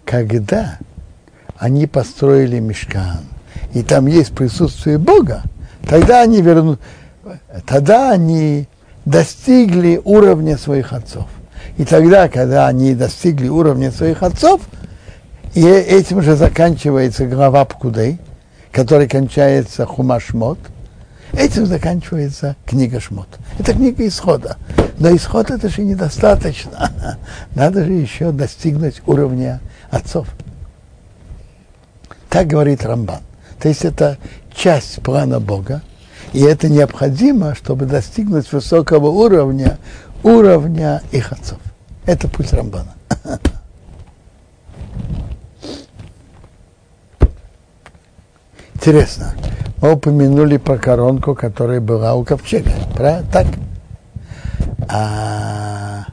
когда 0.03 0.79
они 1.55 1.85
построили 1.85 2.57
мешкан, 2.57 3.19
и 3.75 3.83
там 3.83 4.07
есть 4.07 4.33
присутствие 4.33 4.97
Бога, 4.97 5.43
тогда 5.87 6.23
они 6.23 6.41
вернут, 6.41 6.81
тогда 7.67 8.09
они 8.13 8.67
достигли 9.05 10.01
уровня 10.03 10.57
своих 10.57 10.93
отцов. 10.93 11.27
И 11.77 11.85
тогда, 11.85 12.27
когда 12.27 12.67
они 12.67 12.95
достигли 12.95 13.47
уровня 13.47 13.91
своих 13.91 14.23
отцов, 14.23 14.61
и 15.53 15.65
этим 15.65 16.21
же 16.21 16.35
заканчивается 16.35 17.25
глава 17.25 17.65
Пкудей, 17.65 18.19
который 18.71 19.07
кончается 19.07 19.85
Хумашмот, 19.85 20.59
этим 21.33 21.65
заканчивается 21.65 22.55
книга 22.65 22.99
Шмот. 22.99 23.27
Это 23.59 23.73
книга 23.73 24.07
исхода. 24.07 24.57
Но 24.99 25.15
исход 25.15 25.51
это 25.51 25.69
же 25.69 25.83
недостаточно. 25.83 26.91
Надо 27.55 27.85
же 27.85 27.93
еще 27.93 28.31
достигнуть 28.31 29.01
уровня 29.05 29.61
отцов. 29.89 30.27
Так 32.29 32.47
говорит 32.47 32.85
Рамбан. 32.85 33.21
То 33.59 33.67
есть 33.69 33.85
это 33.85 34.17
часть 34.53 35.01
плана 35.01 35.39
Бога, 35.39 35.81
и 36.33 36.41
это 36.41 36.69
необходимо, 36.69 37.55
чтобы 37.55 37.85
достигнуть 37.85 38.51
высокого 38.51 39.07
уровня, 39.07 39.77
уровня 40.23 41.01
их 41.11 41.31
отцов. 41.31 41.59
Это 42.07 42.29
путь 42.29 42.53
Рамбана. 42.53 42.93
Интересно, 48.75 49.33
мы 49.81 49.91
упомянули 49.91 50.55
про 50.55 50.77
коронку, 50.77 51.35
которая 51.35 51.81
была 51.81 52.15
у 52.15 52.23
ковчега. 52.23 52.71
Правильно? 52.95 53.29
Так? 53.29 53.47
А 54.87 56.05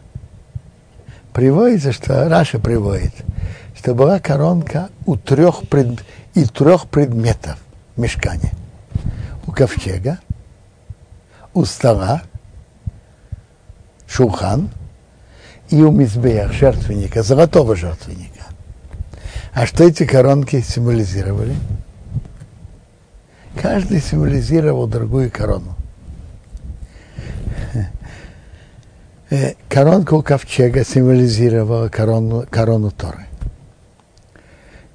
приводится, 1.33 1.93
что 1.93 2.29
Раша 2.29 2.59
приводит, 2.59 3.13
что 3.77 3.95
была 3.95 4.19
коронка 4.19 4.89
у 5.07 5.17
трех 5.17 5.69
пред, 5.69 6.01
и 6.35 6.45
трех 6.45 6.89
предметов 6.89 7.57
в 7.95 8.01
мешкане. 8.01 8.53
У 9.47 9.53
ковчега, 9.53 10.19
у 11.53 11.65
стола, 11.65 12.23
шухан 14.09 14.71
и 15.75 15.83
у 15.83 15.91
мизбеях 15.91 16.53
жертвенника, 16.53 17.25
золотого 17.25 17.75
жертвенника. 17.75 18.45
А 19.53 19.67
что 19.67 19.83
эти 19.83 20.07
коронки 20.07 20.61
символизировали? 20.61 21.57
Каждый 23.61 24.01
символизировал 24.01 24.87
другую 24.87 25.33
корону. 25.33 25.75
Э, 29.31 29.55
коронка 29.69 30.15
у 30.15 30.23
ковчега 30.23 30.85
символизировала 30.85 31.89
корону, 31.89 32.45
корону 32.49 32.93
Торы. 32.93 33.27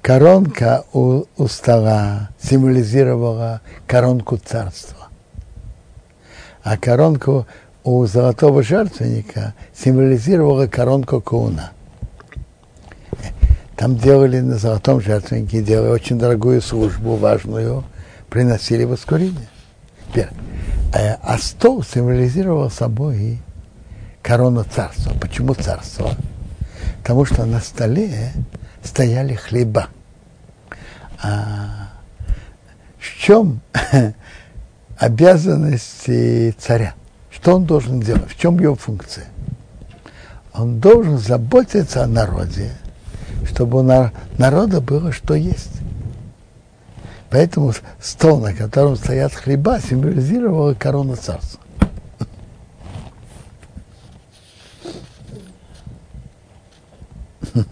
Коронка 0.00 0.84
у, 0.94 1.24
у 1.36 1.48
стола 1.48 2.30
символизировала 2.40 3.60
коронку 3.86 4.38
царства. 4.38 5.08
А 6.62 6.78
коронку 6.78 7.46
у 7.84 8.06
золотого 8.06 8.62
жертвенника 8.62 9.54
символизировала 9.74 10.66
коронку 10.66 11.20
куна. 11.20 11.72
Там 13.76 13.96
делали 13.96 14.40
на 14.40 14.56
золотом 14.56 15.00
жертвеннике, 15.00 15.62
делали 15.62 15.90
очень 15.90 16.18
дорогую 16.18 16.60
службу, 16.60 17.16
важную, 17.16 17.84
приносили 18.28 18.84
воскурение. 18.84 19.48
Э, 20.14 21.14
а 21.22 21.38
стол 21.38 21.82
символизировал 21.82 22.70
собой 22.70 23.38
корону 24.22 24.64
царства. 24.64 25.14
Почему 25.18 25.54
царство? 25.54 26.14
Потому 26.98 27.24
что 27.24 27.46
на 27.46 27.60
столе 27.60 28.32
стояли 28.82 29.34
хлеба. 29.34 29.88
А 31.22 31.90
в 32.98 33.18
чем 33.18 33.60
обязанности 34.98 36.54
царя? 36.58 36.94
Что 37.40 37.56
он 37.56 37.64
должен 37.64 38.00
делать? 38.00 38.28
В 38.30 38.38
чем 38.38 38.60
его 38.60 38.74
функция? 38.74 39.26
Он 40.52 40.78
должен 40.78 41.16
заботиться 41.16 42.04
о 42.04 42.06
народе, 42.06 42.72
чтобы 43.50 43.78
у 43.80 44.10
народа 44.36 44.82
было 44.82 45.10
что 45.10 45.34
есть. 45.34 45.80
Поэтому 47.30 47.72
стол, 47.98 48.40
на 48.40 48.52
котором 48.52 48.96
стоят 48.96 49.32
хлеба, 49.32 49.80
символизировал 49.80 50.74
корону 50.74 51.16
царства. 51.16 51.60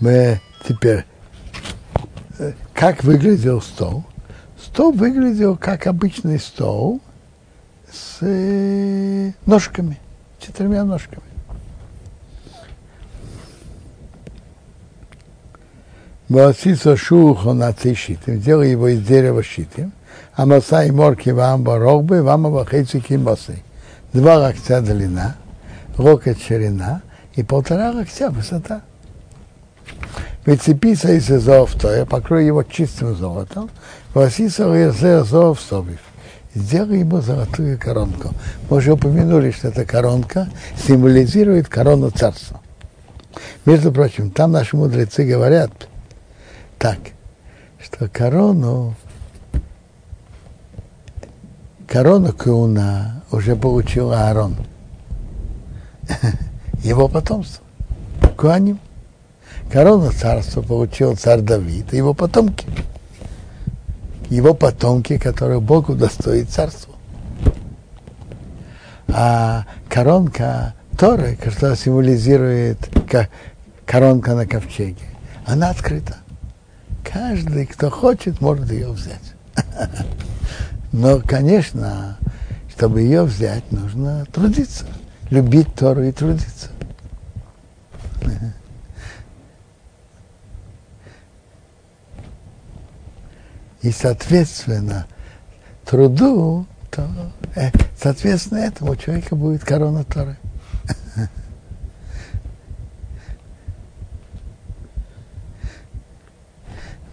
Мы 0.00 0.42
теперь, 0.68 1.06
э, 2.38 2.52
как 2.74 3.02
выглядел 3.02 3.62
стол? 3.62 4.04
Стол 4.78 4.92
выглядел 4.92 5.56
как 5.56 5.88
обычный 5.88 6.38
стол 6.38 7.00
с 7.90 8.18
э, 8.20 9.32
ножками, 9.44 9.98
четырьмя 10.38 10.84
ножками. 10.84 11.24
Васиса 16.28 16.96
шуха 16.96 17.54
на 17.54 17.74
щитим, 17.74 18.38
делай 18.38 18.70
его 18.70 18.86
из 18.86 19.04
дерева 19.04 19.42
щитим, 19.42 19.90
а 20.34 20.46
маса 20.46 20.84
и 20.84 20.92
морки 20.92 21.30
вам 21.30 21.64
барогбы, 21.64 22.22
вам 22.22 22.44
вахейцы 22.44 23.00
кимосы. 23.00 23.64
Два 24.12 24.38
локтя 24.38 24.80
длина, 24.80 25.34
локоть 25.96 26.40
ширина 26.40 27.02
и 27.34 27.42
полтора 27.42 27.90
локтя 27.90 28.30
высота. 28.30 28.82
Выцепися 30.46 31.12
из 31.12 31.26
золота, 31.26 31.96
я 31.96 32.06
покрою 32.06 32.46
его 32.46 32.62
чистым 32.62 33.14
золотом, 33.16 33.68
Васиса 34.18 34.90
золотов 34.90 35.60
собив. 35.60 36.00
Сделай 36.52 37.00
ему 37.00 37.20
золотую 37.20 37.78
коронку. 37.78 38.34
Мы 38.68 38.78
уже 38.78 38.94
упомянули, 38.94 39.52
что 39.52 39.68
эта 39.68 39.84
коронка 39.84 40.48
символизирует 40.76 41.68
корону 41.68 42.10
царства. 42.10 42.60
Между 43.64 43.92
прочим, 43.92 44.32
там 44.32 44.50
наши 44.50 44.76
мудрецы 44.76 45.24
говорят, 45.24 45.70
так, 46.78 46.98
что 47.80 48.08
корону, 48.08 48.96
корону 51.86 52.32
Куна 52.32 53.22
уже 53.30 53.54
получил 53.54 54.10
Аарон. 54.10 54.56
Его 56.82 57.06
потомство. 57.06 57.64
Куаним. 58.36 58.80
Корону 59.70 60.10
царства 60.10 60.60
получил 60.62 61.14
царь 61.14 61.40
Давид 61.40 61.92
его 61.92 62.14
потомки. 62.14 62.66
Его 64.28 64.54
потомки, 64.54 65.18
которые 65.18 65.60
Бог 65.60 65.88
удостоит 65.88 66.50
царству. 66.50 66.94
А 69.08 69.64
коронка 69.88 70.74
Торы, 70.98 71.36
которая 71.36 71.76
символизирует 71.76 72.78
коронка 73.86 74.34
на 74.34 74.46
ковчеге, 74.46 75.06
она 75.46 75.70
открыта. 75.70 76.16
Каждый, 77.02 77.66
кто 77.66 77.88
хочет, 77.90 78.40
может 78.40 78.70
ее 78.70 78.88
взять. 78.88 79.34
Но, 80.92 81.20
конечно, 81.20 82.18
чтобы 82.68 83.00
ее 83.00 83.22
взять, 83.22 83.70
нужно 83.72 84.26
трудиться. 84.26 84.84
Любить 85.30 85.74
Тору 85.74 86.02
и 86.02 86.12
трудиться. 86.12 86.68
И, 93.82 93.90
соответственно, 93.92 95.06
труду, 95.84 96.66
то, 96.90 97.08
э, 97.54 97.70
соответственно, 97.96 98.58
этому 98.58 98.96
человека 98.96 99.36
будет 99.36 99.64
корона 99.64 100.04
Торы. 100.04 100.36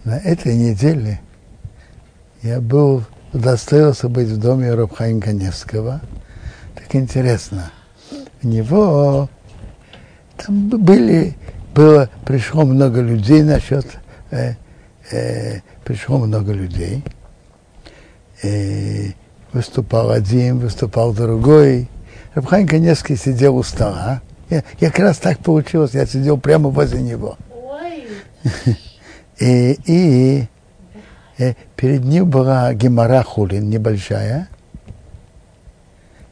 На 0.04 0.18
этой 0.18 0.54
неделе 0.54 1.20
я 2.42 2.60
был, 2.60 3.04
удостоился 3.32 4.08
быть 4.08 4.28
в 4.28 4.38
доме 4.38 4.72
Рабхаим 4.72 5.20
Каневского. 5.20 6.00
Так 6.76 6.94
интересно. 6.94 7.72
У 8.42 8.46
него 8.46 9.28
там 10.36 10.68
были, 10.68 11.34
было, 11.74 12.08
пришло 12.24 12.64
много 12.64 13.00
людей 13.00 13.42
насчет, 13.42 13.84
э, 14.30 14.54
э, 15.10 15.60
пришло 15.84 16.18
много 16.18 16.52
людей. 16.52 17.02
И 18.42 19.14
выступал 19.52 20.10
один, 20.10 20.58
выступал 20.58 21.12
другой. 21.12 21.88
Рабхаим 22.34 22.68
Каневский 22.68 23.16
сидел 23.16 23.56
у 23.56 23.62
стола. 23.62 24.20
Я, 24.50 24.62
я 24.78 24.90
как 24.90 25.00
раз 25.00 25.18
так 25.18 25.38
получилось, 25.38 25.94
я 25.94 26.06
сидел 26.06 26.38
прямо 26.38 26.68
возле 26.68 27.02
него. 27.02 27.36
И, 29.38 29.78
и, 29.84 30.48
и 31.36 31.54
перед 31.76 32.04
ним 32.04 32.30
была 32.30 32.72
Гемара 32.72 33.22
Хулин, 33.22 33.68
небольшая. 33.68 34.48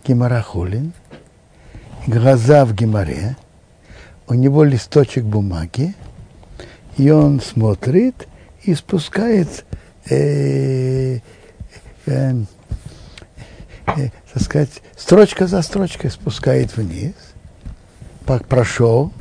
Гемара 0.06 0.40
Хулин. 0.40 0.92
Глаза 2.06 2.64
в 2.64 2.74
Гемаре. 2.74 3.36
У 4.26 4.34
него 4.34 4.64
листочек 4.64 5.24
бумаги. 5.24 5.94
И 6.96 7.10
он 7.10 7.40
смотрит 7.40 8.26
и 8.64 8.74
спускает, 8.74 9.64
э, 10.08 11.16
э, 11.16 11.20
э, 12.06 12.34
так 14.32 14.42
сказать, 14.42 14.82
строчка 14.96 15.46
за 15.46 15.62
строчкой 15.62 16.10
спускает 16.10 16.76
вниз. 16.76 17.14
Прошел, 18.24 19.12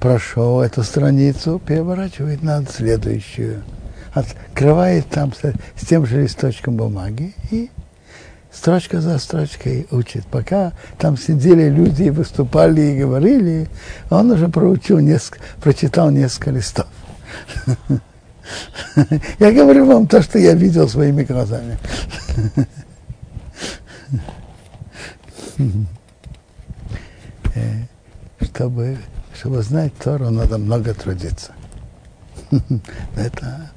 прошел 0.00 0.62
эту 0.62 0.82
страницу, 0.82 1.60
переворачивает 1.64 2.42
на 2.42 2.64
следующую, 2.64 3.62
открывает 4.14 5.06
там 5.10 5.32
с 5.34 5.86
тем 5.86 6.06
же 6.06 6.22
листочком 6.22 6.76
бумаги 6.76 7.34
и 7.50 7.70
строчка 8.50 9.02
за 9.02 9.18
строчкой 9.18 9.86
учит. 9.90 10.24
Пока 10.26 10.72
там 10.96 11.18
сидели 11.18 11.68
люди 11.68 12.04
и 12.04 12.10
выступали 12.10 12.80
и 12.80 12.98
говорили, 12.98 13.68
он 14.08 14.30
уже 14.30 14.48
проучил 14.48 14.98
несколько, 14.98 15.44
прочитал 15.60 16.10
несколько 16.10 16.52
листов. 16.52 16.86
Я 19.38 19.52
говорю 19.52 19.86
вам 19.86 20.06
то, 20.06 20.22
что 20.22 20.38
я 20.38 20.54
видел 20.54 20.88
своими 20.88 21.22
глазами. 21.24 21.78
Э, 27.54 27.82
чтобы, 28.40 28.98
чтобы 29.34 29.62
знать 29.62 29.92
Тору, 29.96 30.30
надо 30.30 30.58
много 30.58 30.94
трудиться. 30.94 31.52
Это, 33.16 33.70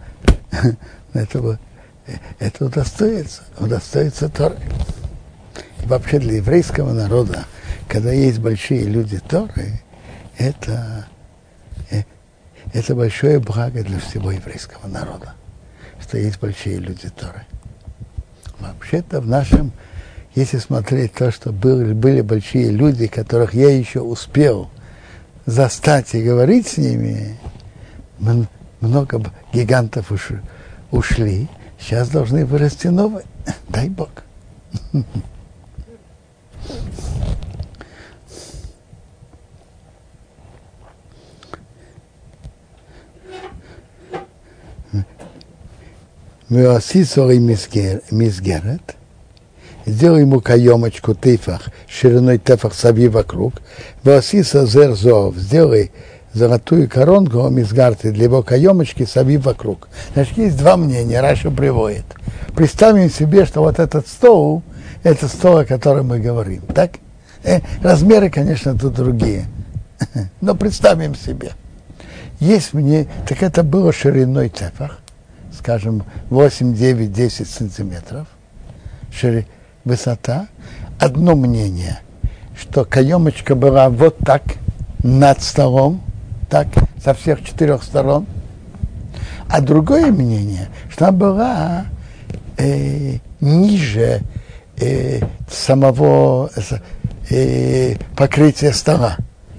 это, 1.13 1.59
это 2.39 2.65
удостоится, 2.65 3.43
удостоится 3.57 4.29
Торы. 4.29 4.57
И 5.83 5.87
вообще 5.87 6.19
для 6.19 6.35
еврейского 6.35 6.93
народа, 6.93 7.45
когда 7.87 8.11
есть 8.11 8.39
большие 8.39 8.83
люди 8.83 9.19
Торы, 9.19 9.81
это 10.37 11.07
это 12.73 12.95
большое 12.95 13.39
благо 13.39 13.83
для 13.83 13.99
всего 13.99 14.31
еврейского 14.31 14.87
народа, 14.87 15.33
что 16.01 16.17
есть 16.17 16.39
большие 16.39 16.77
люди 16.77 17.09
Торы. 17.09 17.45
Вообще-то 18.59 19.21
в 19.21 19.27
нашем, 19.27 19.71
если 20.35 20.57
смотреть 20.57 21.13
то, 21.13 21.31
что 21.31 21.51
были, 21.51 21.93
были 21.93 22.21
большие 22.21 22.69
люди, 22.69 23.07
которых 23.07 23.53
я 23.53 23.75
еще 23.75 24.01
успел 24.01 24.69
застать 25.45 26.13
и 26.13 26.23
говорить 26.23 26.67
с 26.67 26.77
ними, 26.77 27.37
много 28.79 29.31
гигантов 29.53 30.11
уш, 30.11 30.29
ушли, 30.91 31.47
сейчас 31.79 32.09
должны 32.09 32.45
вырасти 32.45 32.87
новые. 32.87 33.25
Дай 33.69 33.89
Бог. 33.89 34.09
Веосисори 46.51 47.37
мизгерет, 47.37 48.97
сделал 49.85 50.17
ему 50.17 50.41
каемочку 50.41 51.15
тефах, 51.15 51.69
шириной 51.87 52.39
тефах 52.39 52.73
сави 52.73 53.07
вокруг, 53.07 53.53
Веосиса 54.03 54.65
зерзов, 54.65 55.37
сделай 55.37 55.91
золотую 56.33 56.89
коронку 56.89 57.47
мизгарты 57.49 58.11
для 58.11 58.25
его 58.25 58.43
каемочки 58.43 59.05
сави 59.05 59.37
вокруг. 59.37 59.87
Значит, 60.13 60.37
есть 60.37 60.57
два 60.57 60.75
мнения, 60.75 61.21
Раша 61.21 61.51
приводит. 61.51 62.03
Представим 62.53 63.09
себе, 63.09 63.45
что 63.45 63.61
вот 63.61 63.79
этот 63.79 64.09
стол, 64.09 64.61
это 65.03 65.29
стол, 65.29 65.59
о 65.59 65.65
котором 65.65 66.09
мы 66.09 66.19
говорим, 66.19 66.63
так? 66.75 66.91
Э, 67.45 67.61
размеры, 67.81 68.29
конечно, 68.29 68.77
тут 68.77 68.95
другие. 68.95 69.45
Но 70.41 70.53
представим 70.55 71.15
себе. 71.15 71.51
Есть 72.41 72.73
мне, 72.73 73.07
так 73.25 73.41
это 73.41 73.63
было 73.63 73.93
шириной 73.93 74.49
тефах, 74.49 75.00
скажем, 75.61 76.03
8, 76.29 76.73
9, 76.73 77.13
10 77.13 77.47
сантиметров 77.47 78.27
шири, 79.13 79.45
высота. 79.85 80.47
Одно 80.99 81.35
мнение, 81.35 81.99
что 82.59 82.83
каемочка 82.83 83.53
была 83.53 83.89
вот 83.89 84.17
так 84.19 84.41
над 85.03 85.41
столом, 85.41 86.01
так, 86.49 86.67
со 87.03 87.13
всех 87.13 87.43
четырех 87.43 87.83
сторон. 87.83 88.25
А 89.47 89.61
другое 89.61 90.11
мнение, 90.11 90.69
что 90.89 91.07
она 91.07 91.17
была 91.17 91.85
э, 92.57 93.17
ниже 93.39 94.21
э, 94.77 95.21
самого 95.49 96.49
э, 97.29 97.95
покрытия 98.15 98.73
стола. 98.73 99.17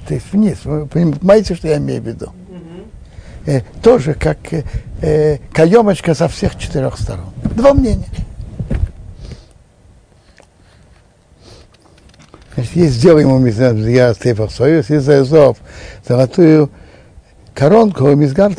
То 0.09 0.15
есть 0.15 0.27
вниз. 0.33 0.65
Вы 0.65 0.87
понимаете, 0.87 1.55
что 1.55 1.69
я 1.69 1.77
имею 1.77 2.03
в 2.03 2.07
виду? 2.07 2.33
э, 3.47 3.61
тоже 3.83 4.15
как 4.15 4.39
э, 5.03 5.39
каемочка 5.53 6.15
со 6.15 6.29
всех 6.29 6.59
четырех 6.59 6.99
сторон. 6.99 7.27
Два 7.45 7.75
мнения. 7.75 8.09
Значит, 12.55 12.77
есть 12.77 12.95
сделаем 12.95 13.29
ему 13.29 13.39
я 13.89 14.15
Стефах 14.15 14.51
Союз, 14.51 14.91
и 14.91 14.99
Зазов, 14.99 15.59
золотую 16.07 16.71
коронку 17.55 18.11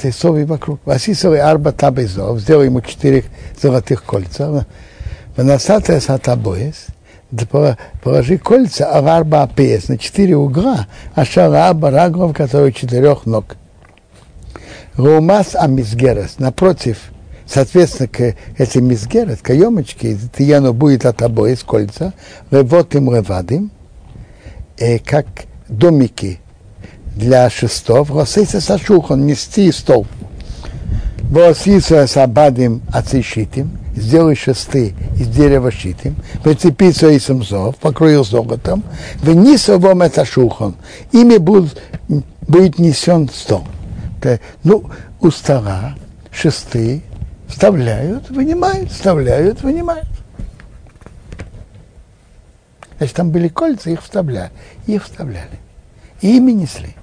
и 0.08 0.12
сови 0.12 0.46
вокруг. 0.46 0.80
Васисовый 0.86 1.40
арба 1.42 1.72
табезов, 1.72 2.40
сделай 2.40 2.66
ему 2.66 2.82
четыре 2.82 3.24
золотых 3.62 4.04
кольца. 4.04 4.66
Выносатая 5.36 6.00
сатабоес, 6.00 6.88
положи 8.04 8.38
кольца, 8.38 8.90
а 8.92 9.18
арба 9.18 9.44
апес 9.44 9.88
на 9.90 9.98
четыре 9.98 10.38
угла, 10.38 10.88
а 11.16 11.26
шараба 11.26 11.92
рагов, 11.92 12.36
который 12.36 12.72
четырех 12.72 13.26
ног. 13.26 13.56
Румас 14.96 15.56
амизгерес, 15.56 16.38
напротив, 16.38 16.98
соответственно, 17.48 18.08
к 18.08 18.36
этой 18.58 18.82
мизгерес, 18.82 19.40
каемочке, 19.42 20.18
тияно 20.38 20.72
будет 20.72 21.06
от 21.06 21.22
обои 21.24 21.56
с 21.56 21.64
кольца, 21.64 22.14
ревотим 22.52 23.14
ревадим, 23.14 23.72
э, 24.78 25.00
как 25.00 25.26
домики 25.68 26.40
для 27.16 27.50
шестов, 27.50 28.12
росейся 28.12 28.62
сашухон, 28.62 29.26
нести 29.26 29.72
стол. 29.72 30.06
Восиса 31.24 32.06
сабадим 32.06 32.84
ацишитим, 32.92 33.80
сделай 33.96 34.36
шесты 34.36 34.94
из 35.18 35.28
дерева 35.28 35.72
щитим, 35.72 36.16
прицепиться 36.44 37.10
и 37.10 37.18
самзов, 37.18 37.78
покрою 37.78 38.24
золотом, 38.24 38.84
вниса 39.24 39.80
вам 39.80 40.04
это 40.04 40.26
шухон, 40.26 40.76
ими 41.12 41.38
будет, 41.38 41.82
будет 42.48 42.78
несен 42.78 43.28
стол 43.34 43.64
ну, 44.64 44.90
у 45.20 45.32
шесты 46.32 47.04
вставляют, 47.48 48.30
вынимают, 48.30 48.92
вставляют, 48.92 49.62
вынимают. 49.62 50.08
Значит, 52.98 53.16
там 53.16 53.32
были 53.32 53.48
кольца, 53.48 53.90
их 53.90 54.02
вставляли. 54.02 54.52
Их 54.88 55.04
вставляли. 55.04 55.60
И 56.22 56.38
ими 56.38 56.52
несли. 56.52 56.96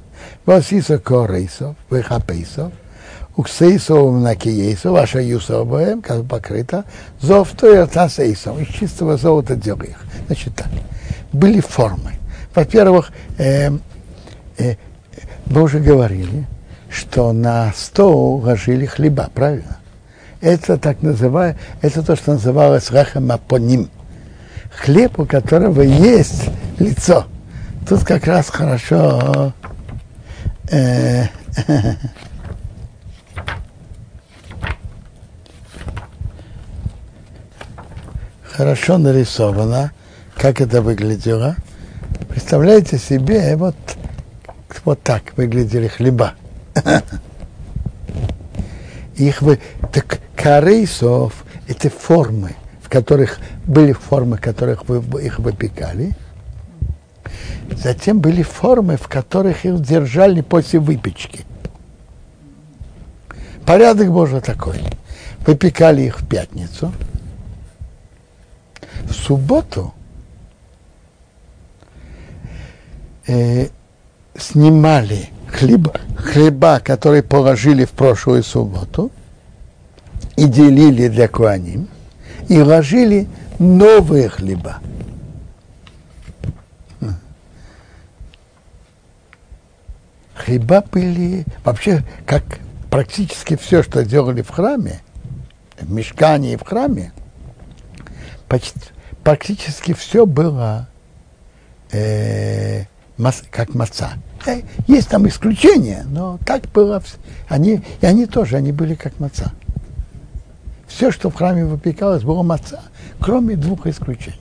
Васиса 0.47 0.99
корейсов, 0.99 1.77
вехапейсов, 1.91 2.73
уксейсов 3.37 4.13
на 4.15 4.35
киейсов, 4.35 4.93
ваша 4.93 5.21
юсоваем, 5.21 6.03
как 6.03 6.25
покрыто, 6.27 6.85
зов 7.21 7.51
то 7.53 7.71
и 7.71 8.09
сейсом, 8.09 8.59
из 8.59 8.69
чистого 8.69 9.17
золота 9.17 9.57
делал 9.57 9.83
их. 9.83 9.99
Значит, 10.27 10.55
так. 10.57 10.69
Были 11.33 11.61
формы. 11.61 12.13
Во-первых, 12.55 13.13
э, 13.39 13.71
э, 14.59 14.77
мы 15.47 15.63
уже 15.63 15.81
говорили, 15.81 16.47
что 16.91 17.33
на 17.33 17.73
стол 17.75 18.41
ложили 18.41 18.87
хлеба, 18.87 19.31
правильно? 19.33 19.79
Это 20.41 20.77
так 20.79 21.03
называю, 21.03 21.57
это 21.83 22.03
то, 22.03 22.17
что 22.17 22.33
называлось 22.33 22.91
рахамапоним. 22.91 23.91
Хлеб, 24.75 25.19
у 25.19 25.27
которого 25.27 25.83
есть 25.83 26.49
лицо. 26.79 27.27
Тут 27.89 28.05
как 28.05 28.27
раз 28.27 28.49
хорошо 28.49 29.53
э, 30.71 31.27
хорошо 38.45 38.99
нарисовано, 38.99 39.93
как 40.37 40.61
это 40.61 40.83
выглядело. 40.83 41.57
Представляете 42.29 42.99
себе, 42.99 43.57
вот, 43.57 43.75
вот 44.85 45.03
так 45.03 45.37
выглядели 45.37 45.89
хлеба. 45.89 46.35
Их 49.17 49.43
вы, 49.43 49.59
так 49.93 50.21
корейсов– 50.35 51.45
это 51.69 51.91
формы, 51.91 52.57
в 52.83 52.89
которых 52.89 53.39
были 53.67 53.93
формы, 53.93 54.39
в 54.39 54.41
которых 54.41 54.89
вы 54.89 55.23
их 55.23 55.39
выпекали. 55.39 56.15
Затем 57.71 58.21
были 58.21 58.43
формы, 58.43 58.97
в 58.97 59.09
которых 59.09 59.65
их 59.65 59.81
держали 59.81 60.41
после 60.41 60.81
выпечки. 60.81 61.45
Порядок 63.65 64.11
Божий 64.11 64.41
такой. 64.41 64.81
Выпекали 65.47 66.03
их 66.03 66.21
в 66.21 66.27
пятницу. 66.27 66.93
В 69.03 69.13
субботу 69.13 69.95
э, 73.27 73.69
снимали 74.37 75.31
хлеба, 75.53 75.93
хлеба, 76.17 76.81
которые 76.81 77.23
положили 77.23 77.85
в 77.85 77.91
прошлую 77.91 78.43
субботу, 78.43 79.11
и 80.37 80.45
делили 80.45 81.09
для 81.09 81.29
куаним, 81.29 81.89
и 82.49 82.61
ложили 82.61 83.29
новые 83.59 84.29
хлеба. 84.29 84.79
хлеба 90.35 90.83
были 90.91 91.45
вообще 91.65 92.03
как 92.27 92.43
практически 92.91 93.57
все, 93.57 93.83
что 93.83 94.05
делали 94.05 94.43
в 94.43 94.51
храме, 94.51 95.01
в 95.79 95.91
мешкане 95.93 96.55
и 96.55 96.57
в 96.57 96.63
храме, 96.65 97.13
почти, 98.49 98.81
практически 99.23 99.93
все 99.93 100.27
было 100.27 100.89
э, 101.93 102.85
как 103.51 103.75
маца. 103.75 104.13
Э, 104.47 104.63
есть 104.87 105.09
там 105.09 105.27
исключения, 105.29 106.05
но 106.09 106.39
так 106.45 106.63
было. 106.73 107.03
Они, 107.49 107.83
и 108.01 108.07
они 108.07 108.27
тоже, 108.27 108.57
они 108.57 108.73
были 108.73 108.95
как 108.95 109.19
маца. 109.21 109.53
Все, 110.87 111.11
что 111.11 111.31
в 111.31 111.35
храме 111.35 111.65
выпекалось, 111.65 112.23
было 112.23 112.43
маца, 112.43 112.83
кроме 113.21 113.57
двух 113.57 113.87
исключений. 113.87 114.41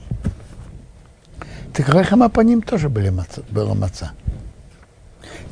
Так 1.72 1.88
рахама 1.88 2.28
по 2.28 2.40
ним 2.40 2.62
тоже 2.62 2.88
были 2.88 3.10
маца, 3.10 3.42
было 3.50 3.74
маца. 3.74 4.12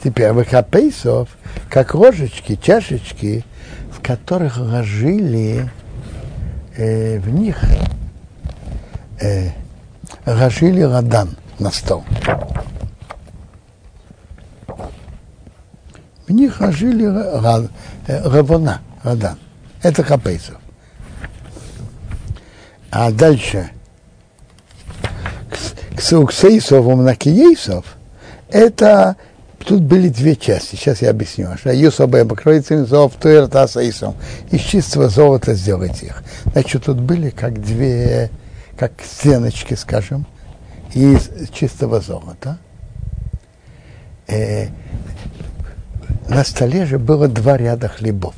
Теперь 0.02 0.32
выкапейсов, 0.32 1.28
как 1.70 1.94
ложечки, 1.94 2.56
чашечки, 2.56 3.44
в 3.92 4.00
которых 4.00 4.58
ложили 4.58 5.70
э, 6.76 7.18
в 7.18 7.28
них 7.28 7.58
э, 9.20 9.50
ложили 10.26 10.82
радан 10.82 11.36
на 11.58 11.70
стол. 11.70 12.04
В 16.28 16.30
них 16.30 16.60
ложили 16.60 17.06
равона, 18.06 18.82
радан. 19.02 19.38
Это 19.82 20.04
хапейсов. 20.04 20.56
А 22.90 23.10
дальше 23.10 23.70
ксеуксейсов, 25.96 26.86
умнакиейсов, 26.86 27.96
это 28.50 29.16
тут 29.58 29.82
были 29.82 30.08
две 30.10 30.36
части, 30.36 30.76
сейчас 30.76 31.00
я 31.00 31.10
объясню. 31.10 31.48
Юсобе 31.64 32.26
покроется 32.26 32.84
зов, 32.84 33.14
туэрта 33.14 33.66
сейсом. 33.66 34.14
Из 34.50 34.60
чистого 34.60 35.08
золота 35.08 35.54
сделать 35.54 36.02
их. 36.02 36.22
Значит, 36.52 36.84
тут 36.84 37.00
были 37.00 37.30
как 37.30 37.60
две, 37.60 38.30
как 38.78 38.92
стеночки, 39.02 39.74
скажем, 39.74 40.26
из 40.92 41.30
чистого 41.54 42.00
золота. 42.00 42.58
Э, 46.28 46.34
на 46.34 46.44
столе 46.44 46.86
же 46.86 46.98
было 46.98 47.28
два 47.28 47.56
ряда 47.56 47.88
хлебов. 47.88 48.34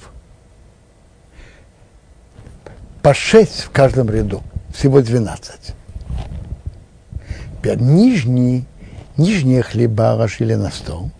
По 3.03 3.14
шесть 3.14 3.62
в 3.62 3.70
каждом 3.70 4.11
ряду, 4.11 4.43
всего 4.72 5.01
двенадцать. 5.01 5.74
Нижний, 7.62 8.66
нижние 9.16 9.62
хлеба 9.62 10.14
ложили 10.14 10.55
на 10.55 10.70
стол, 10.70 11.11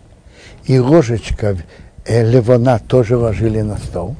и 0.65 0.79
ложечка 0.79 1.57
э, 2.05 2.23
левона 2.23 2.79
тоже 2.79 3.17
ложили 3.17 3.61
на 3.61 3.77
стол, 3.77 4.15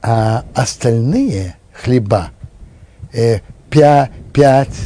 а 0.00 0.44
остальные 0.54 1.56
хлеба, 1.72 2.30
э, 3.12 3.40
пять, 3.70 4.10
пять 4.32 4.76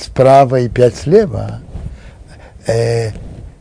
справа 0.00 0.60
и 0.60 0.68
пять 0.68 0.96
слева, 0.96 1.60
э, 2.66 3.10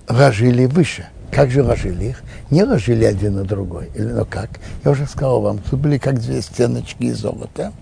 ложили 0.07 0.65
выше. 0.65 1.07
Как 1.33 1.49
же 1.49 1.63
ложили 1.63 2.05
их? 2.09 2.23
Не 2.51 2.63
ложили 2.63 3.05
один 3.05 3.35
на 3.35 3.43
другой. 3.43 3.89
Или 3.95 4.05
ну 4.05 4.25
как? 4.25 4.49
Я 4.85 4.91
уже 4.91 5.07
сказал 5.07 5.41
вам, 5.41 5.57
тут 5.57 5.79
были 5.79 5.97
как 5.97 6.19
две 6.19 6.41
стеночки 6.41 7.03
из 7.03 7.17
золота. 7.17 7.73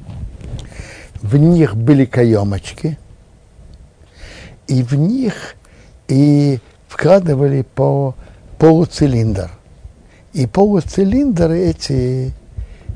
В 1.22 1.36
них 1.36 1.76
были 1.76 2.06
каемочки, 2.06 2.97
и 4.68 4.82
в 4.84 4.93
них 4.93 5.56
и 6.08 6.60
вкладывали 6.88 7.64
по 7.64 8.16
полуцилиндр. 8.58 9.52
И 10.34 10.47
полуцилиндры 10.47 11.60
эти 11.60 12.34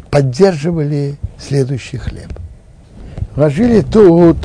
поддерживали 0.09 1.17
следующий 1.37 1.97
хлеб. 1.97 2.31
Ложили 3.35 3.81
тут, 3.81 4.37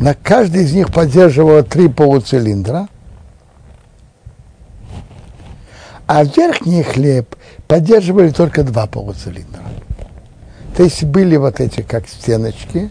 на 0.00 0.14
каждый 0.14 0.64
из 0.64 0.74
них 0.74 0.92
поддерживало 0.92 1.62
три 1.62 1.88
полуцилиндра, 1.88 2.88
а 6.06 6.24
верхний 6.24 6.82
хлеб 6.82 7.36
поддерживали 7.66 8.30
только 8.30 8.62
два 8.62 8.86
полуцилиндра. 8.86 9.62
То 10.76 10.82
есть 10.82 11.04
были 11.04 11.36
вот 11.36 11.60
эти 11.60 11.82
как 11.82 12.08
стеночки, 12.08 12.90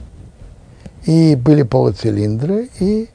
и 1.06 1.36
были 1.36 1.64
полуцилиндры, 1.64 2.70
и 2.80 3.10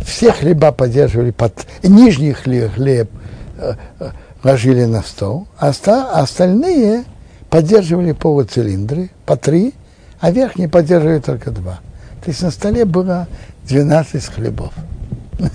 все 0.00 0.32
хлеба 0.32 0.72
поддерживали 0.72 1.30
под 1.30 1.66
нижний 1.82 2.32
хлеб, 2.32 2.72
хлеб 2.72 3.10
э, 3.58 3.74
э, 4.00 4.10
ложили 4.42 4.84
на 4.84 5.02
стол, 5.02 5.46
а 5.58 5.68
остальные 5.68 7.04
поддерживали 7.48 8.12
полуцилиндры 8.12 9.10
по 9.26 9.36
три, 9.36 9.74
а 10.18 10.30
верхние 10.30 10.68
поддерживали 10.68 11.20
только 11.20 11.50
два. 11.50 11.80
То 12.24 12.30
есть 12.30 12.42
на 12.42 12.50
столе 12.50 12.84
было 12.84 13.28
12 13.68 14.24
хлебов. 14.26 14.72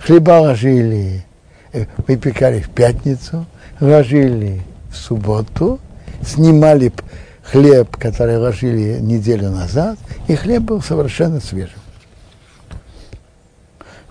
Хлеба 0.00 0.40
ложили, 0.40 1.24
э, 1.72 1.86
выпекали 2.06 2.60
в 2.60 2.70
пятницу, 2.70 3.46
ложили 3.80 4.62
в 4.90 4.96
субботу, 4.96 5.80
снимали 6.22 6.92
хлеб, 7.42 7.96
который 7.96 8.38
ложили 8.38 8.98
неделю 9.00 9.50
назад, 9.50 9.98
и 10.26 10.34
хлеб 10.34 10.62
был 10.62 10.82
совершенно 10.82 11.40
свежим. 11.40 11.78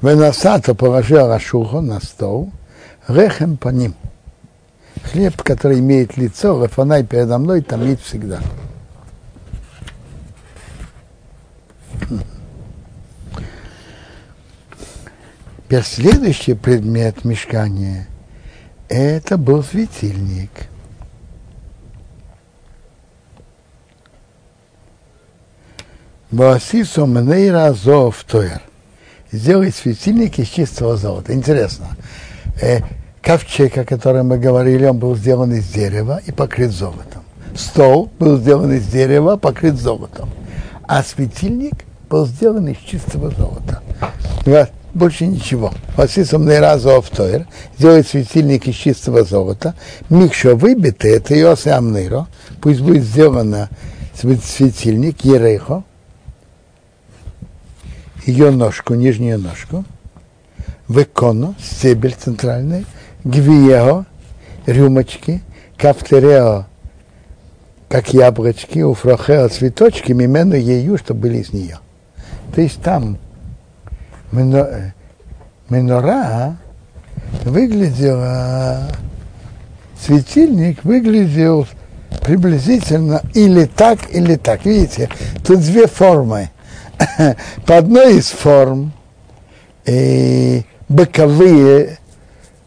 Венасата 0.02 0.76
положил 0.76 1.32
Ашуху 1.32 1.82
на 1.82 2.00
стол, 2.00 2.52
рехем 3.08 3.58
по 3.58 3.70
ним. 3.70 3.96
Хлеб, 5.04 5.42
который 5.42 5.80
имеет 5.80 6.18
лицо, 6.18 6.64
лефанай 6.64 7.04
передо 7.04 7.38
мной, 7.38 7.62
томит 7.62 8.02
всегда. 8.02 8.40
Теперь 15.68 15.84
следующий 15.84 16.54
предмет 16.54 17.26
мешкания– 17.26 18.08
это 18.88 19.38
был 19.38 19.62
светильник. 19.66 20.50
Боасису 26.32 27.06
мнейра 27.06 27.74
зов 27.74 28.24
тойр 28.24 28.62
сделать 29.30 29.76
светильник 29.76 30.40
из 30.40 30.48
чистого 30.48 30.96
золота. 30.96 31.34
Интересно. 31.34 31.98
Э, 32.62 32.80
ковчег, 33.22 33.78
о 33.78 33.84
котором 33.84 34.30
мы 34.30 34.38
говорили, 34.38 34.86
он 34.86 35.00
был 35.00 35.18
сделан 35.18 35.54
из 35.54 35.68
дерева 35.68 36.22
и 36.26 36.32
покрыт 36.32 36.72
золотом. 36.72 37.24
Стол 37.58 38.10
был 38.20 38.38
сделан 38.38 38.72
из 38.72 38.88
дерева, 38.88 39.36
покрыт 39.36 39.76
золотом. 39.76 40.30
А 40.84 41.04
светильник 41.04 41.84
был 42.10 42.26
сделан 42.26 42.70
из 42.70 42.78
чистого 42.78 43.32
золота. 43.32 43.82
Больше 44.98 45.28
ничего. 45.28 45.72
Васисом 45.96 46.50
разу 46.50 46.90
автоер 46.90 47.46
сделать 47.78 48.08
светильник 48.08 48.68
из 48.68 48.74
чистого 48.74 49.24
золота. 49.24 49.76
Микшо 50.10 50.56
выбито, 50.56 51.08
это 51.08 51.36
Йоси 51.36 51.70
Амниро. 51.70 52.26
Пусть 52.62 52.82
будет 52.82 53.04
сделано 53.04 53.70
светильник 54.16 55.24
Ерейхо, 55.24 55.84
ее 58.26 58.50
ножку, 58.50 58.96
нижнюю 58.96 59.38
ножку, 59.38 59.86
векону, 60.88 61.54
стебель 61.62 62.16
центральный, 62.20 62.88
гвиео, 63.24 64.06
рюмочки, 64.66 65.44
кафтерео, 65.78 66.66
как 67.88 68.16
яблочки, 68.16 68.80
у 68.80 68.96
фрохео 68.96 69.48
цветочки, 69.50 70.12
мимену 70.12 70.56
ею, 70.56 70.98
что 70.98 71.14
были 71.14 71.38
из 71.38 71.54
нее. 71.54 71.78
То 72.56 72.62
есть 72.62 72.82
там 72.82 73.20
менора 74.32 74.94
выглядела, 77.44 78.90
светильник 80.00 80.84
выглядел 80.84 81.68
приблизительно 82.22 83.22
или 83.34 83.66
так, 83.66 84.14
или 84.14 84.36
так. 84.36 84.66
Видите, 84.66 85.10
тут 85.46 85.62
две 85.62 85.88
формы 85.88 86.50
по 87.66 87.78
одной 87.78 88.18
из 88.18 88.30
форм 88.30 88.92
э, 89.86 90.62
боковые, 90.90 92.00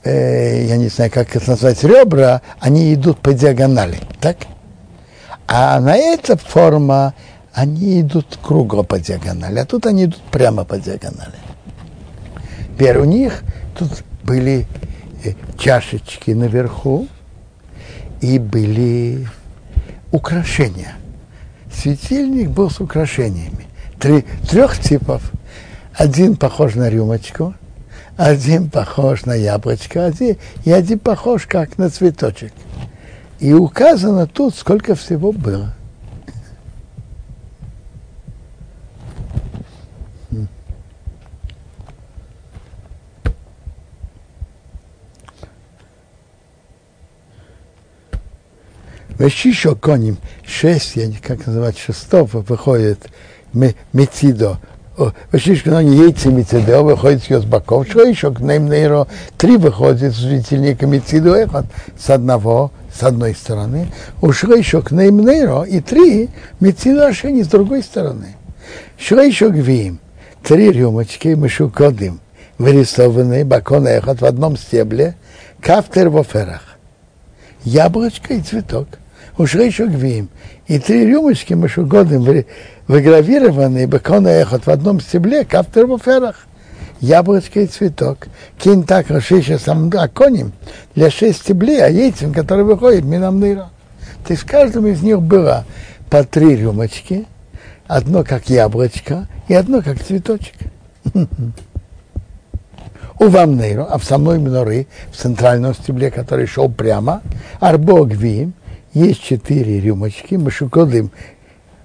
э, 0.05 0.65
я 0.67 0.77
не 0.77 0.89
знаю, 0.89 1.11
как 1.11 1.35
это 1.37 1.51
назвать, 1.51 1.83
ребра, 1.85 2.43
они 2.59 2.95
идут 2.95 3.19
по 3.19 3.33
диагонали, 3.33 3.99
так? 4.21 4.39
А 5.47 5.81
на 5.81 5.97
эта 5.97 6.37
форма 6.37 7.15
они 7.53 8.01
идут 8.01 8.39
кругло 8.43 8.83
по 8.83 9.01
диагонали, 9.01 9.59
а 9.59 9.65
тут 9.65 9.87
они 9.87 10.05
идут 10.05 10.23
прямо 10.31 10.65
по 10.65 10.79
диагонали. 10.79 11.35
Теперь 12.81 12.97
у 12.97 13.05
них 13.05 13.43
тут 13.79 13.91
были 14.25 14.67
э, 15.23 15.33
чашечки 15.59 16.31
наверху 16.31 17.09
и 18.23 18.39
были 18.39 19.29
украшения. 20.11 20.95
Светильник 21.71 22.49
был 22.49 22.71
с 22.71 22.81
украшениями 22.81 23.67
три, 23.99 24.25
трех 24.49 24.79
типов. 24.79 25.31
Один 25.93 26.37
похож 26.37 26.75
на 26.75 26.89
рюмочку, 26.89 27.53
один 28.17 28.71
похож 28.71 29.27
на 29.27 29.35
яблочко, 29.35 30.07
один, 30.07 30.39
и 30.65 30.73
один 30.73 31.01
похож 31.01 31.47
как 31.47 31.77
на 31.77 31.91
цветочек. 31.91 32.55
И 33.41 33.53
указано 33.53 34.27
тут, 34.27 34.55
сколько 34.55 34.95
всего 34.95 35.33
было. 35.33 35.75
Вещишо 49.21 49.75
коним, 49.75 50.17
шесть, 50.47 50.97
я 50.97 51.07
не 51.07 51.19
как 51.19 51.47
называть, 51.47 51.77
шестого 51.77 52.39
выходит 52.39 53.11
мецидо. 53.53 54.59
Вещишо 55.31 55.73
коним 55.73 55.93
яйца 55.93 56.31
мецидо, 56.31 56.81
выходит 56.81 57.25
с 57.25 57.45
боков, 57.45 57.87
что 57.87 58.03
еще 58.03 58.33
к 58.33 58.41
ним 58.41 58.71
нейро, 58.71 59.07
три 59.37 59.59
выходит 59.59 60.15
с 60.15 60.17
жительника 60.17 60.87
мецидо, 60.87 61.47
с 61.99 62.09
одного, 62.09 62.73
с 62.91 63.03
одной 63.03 63.35
стороны, 63.35 63.93
ушло 64.23 64.55
еще 64.55 64.81
к 64.81 64.91
ним 64.91 65.21
нейро, 65.21 65.65
и 65.65 65.81
три 65.81 66.31
мецидо 66.59 67.09
ошени 67.09 67.43
с 67.43 67.49
другой 67.49 67.83
стороны. 67.83 68.37
Что 68.97 69.21
еще 69.21 69.51
гвим? 69.51 70.01
Три 70.43 70.73
рюмочки 70.73 71.29
мышукодым, 71.35 72.21
вырисованные 72.57 73.45
бакон 73.45 73.87
эхот 73.87 74.23
в 74.23 74.25
одном 74.25 74.57
стебле, 74.57 75.15
кафтер 75.61 76.09
в 76.09 76.17
оферах. 76.17 76.63
Яблочко 77.65 78.33
и 78.33 78.41
цветок 78.41 78.89
ушрейшу 79.37 79.89
гвим. 79.89 80.29
И 80.67 80.79
три 80.79 81.07
рюмочки 81.07 81.55
мышугодым 81.55 82.45
выгравированные 82.87 83.87
бекона 83.87 84.29
эхот 84.29 84.67
в 84.67 84.71
одном 84.71 85.01
стебле, 85.01 85.45
каптер 85.45 85.87
в 85.87 85.99
ферах. 85.99 86.47
Яблочко 87.01 87.61
и 87.61 87.67
цветок. 87.67 88.29
Кинь 88.59 88.85
так 88.85 89.11
расшиша 89.11 89.59
сам 89.59 89.91
оконим 89.95 90.53
для 90.95 91.11
шесть 91.11 91.41
стеблей, 91.41 91.83
а 91.83 91.89
яйцем, 91.89 92.33
который 92.33 92.65
выходит 92.65 93.05
минамныра. 93.05 93.71
То 94.27 94.33
есть 94.33 94.43
в 94.43 94.47
каждом 94.47 94.87
из 94.87 95.03
них 95.03 95.23
было 95.23 95.65
по 96.11 96.25
три 96.25 96.57
рюмочки, 96.57 97.27
одно 97.87 98.23
как 98.23 98.51
яблочко 98.51 99.27
и 99.49 99.55
одно 99.55 99.83
как 99.83 100.03
цветочек. 100.03 100.55
У 103.19 103.29
Вамнейру, 103.29 103.87
а 103.89 103.99
в 103.99 104.05
самой 104.05 104.39
миноры, 104.39 104.87
в 105.13 105.17
центральном 105.17 105.75
стебле, 105.75 106.11
который 106.11 106.47
шел 106.47 106.71
прямо, 106.71 107.21
Арбо 107.61 108.05
Гвим, 108.05 108.55
есть 108.93 109.23
четыре 109.23 109.81
рюмочки, 109.81 110.35
машукодым, 110.35 111.11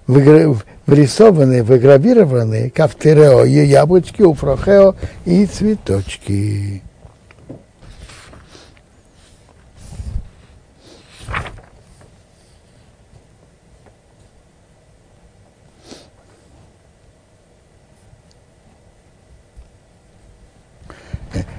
вырисованные, 0.07 1.63
выгравированные, 1.63 2.69
кафтерео, 2.69 3.43
яблочки, 3.45 4.21
уфрохео 4.21 4.95
и 5.25 5.45
цветочки. 5.45 6.81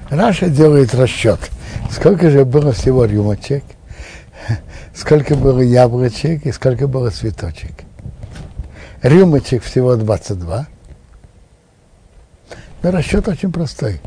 Раша 0.09 0.49
делает 0.49 0.95
расчет. 0.95 1.39
Сколько 1.91 2.31
же 2.31 2.45
было 2.45 2.71
всего 2.71 3.05
рюмочек? 3.05 3.63
Сколько 4.97 5.35
было 5.35 5.59
яблочек 5.59 6.45
и 6.45 6.51
сколько 6.51 6.87
было 6.87 7.11
цветочек. 7.11 7.83
Рюмочек 9.03 9.63
всего 9.63 9.95
22. 9.95 10.67
Но 12.81 12.91
расчет 12.91 13.27
очень 13.27 13.51
простой. 13.51 14.01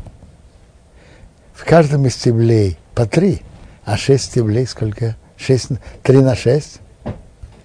В 1.53 1.63
каждом 1.63 2.05
из 2.07 2.15
стеблей 2.15 2.77
по 2.93 3.05
3, 3.05 3.41
а 3.85 3.95
6 3.95 4.23
стеблей 4.23 4.67
сколько? 4.67 5.15
6, 5.37 5.69
3 6.03 6.17
на 6.21 6.35
6? 6.35 6.79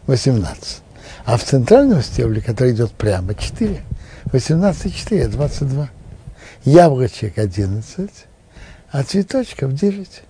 18. 0.07 0.83
А 1.25 1.37
в 1.37 1.43
центральном 1.43 2.03
стебле, 2.03 2.41
который 2.41 2.73
идет 2.73 2.93
прямо, 2.93 3.35
4. 3.35 3.81
18 4.27 4.87
и 4.87 4.93
4, 4.93 5.29
22. 5.29 5.91
Яблочек 6.65 7.39
11, 7.39 8.11
а 8.93 9.03
цветочков 9.03 9.73
9. 9.73 10.23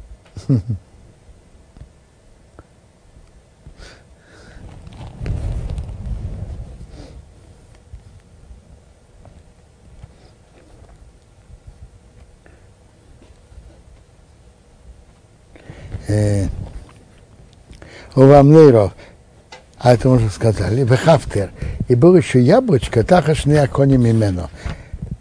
э, 16.09 16.47
у 18.15 18.23
Вамнейров, 18.23 18.93
а 19.79 19.95
это 19.95 20.09
уже 20.09 20.31
сказали, 20.31 20.85
в 20.85 20.97
Хафтер, 20.97 21.51
и 21.89 21.95
было 21.95 22.17
еще 22.17 22.41
яблочко, 22.41 23.05
тахашный 23.05 23.61
акони 23.61 23.97
мимено. 23.97 24.51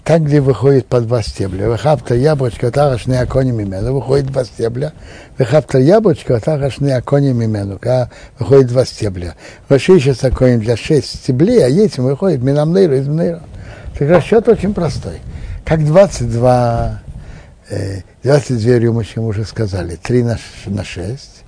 Там, 0.06 0.24
где 0.24 0.40
выходит 0.40 0.86
по 0.86 1.02
два 1.02 1.24
стебля. 1.24 1.66
Вехаптер 1.66 2.18
яблочко, 2.18 2.70
тахашный 2.70 3.20
акони 3.20 3.50
мимено. 3.50 3.92
Выходит 3.92 4.28
два 4.28 4.46
стебля. 4.46 4.94
Вехаптер 5.40 5.80
яблочко, 5.80 6.40
тахашный 6.40 6.94
акони 6.94 7.32
мимено. 7.32 7.80
Выходит 8.38 8.68
два 8.68 8.86
стебля. 8.86 9.34
Вashишес 9.68 10.24
аконим 10.24 10.60
для 10.60 10.78
шесть 10.78 11.24
стеблей, 11.24 11.66
а 11.66 11.70
этим 11.70 12.04
выходит 12.04 12.44
минамнейру 12.44 12.94
из 12.94 13.08
мнейру. 13.08 13.40
Так 13.98 14.08
расчет 14.08 14.48
очень 14.48 14.76
простой. 14.76 15.22
Как 15.66 15.84
22 15.84 17.02
22 17.70 18.78
рюмочки 18.78 19.20
мы 19.20 19.28
уже 19.28 19.44
сказали, 19.44 19.96
3 19.96 20.24
на, 20.24 20.38
на 20.68 20.84
6, 20.84 21.44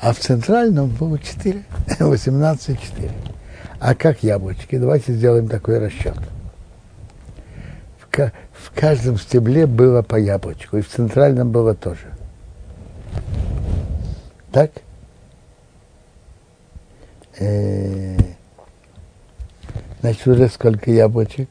а 0.00 0.12
в 0.12 0.18
центральном 0.18 0.88
было 0.88 1.18
4, 1.18 1.62
18 1.98 2.80
4. 2.80 3.10
А 3.78 3.94
как 3.94 4.22
яблочки? 4.22 4.78
Давайте 4.78 5.12
сделаем 5.12 5.48
такой 5.48 5.78
расчет. 5.78 6.16
В, 7.98 8.32
в 8.52 8.70
каждом 8.74 9.18
стебле 9.18 9.66
было 9.66 10.02
по 10.02 10.16
яблочку, 10.16 10.78
и 10.78 10.82
в 10.82 10.88
центральном 10.88 11.50
было 11.50 11.74
тоже. 11.74 12.12
Так? 14.52 14.70
Э, 17.38 18.16
значит, 20.00 20.26
уже 20.26 20.48
сколько 20.48 20.90
яблочек? 20.90 21.48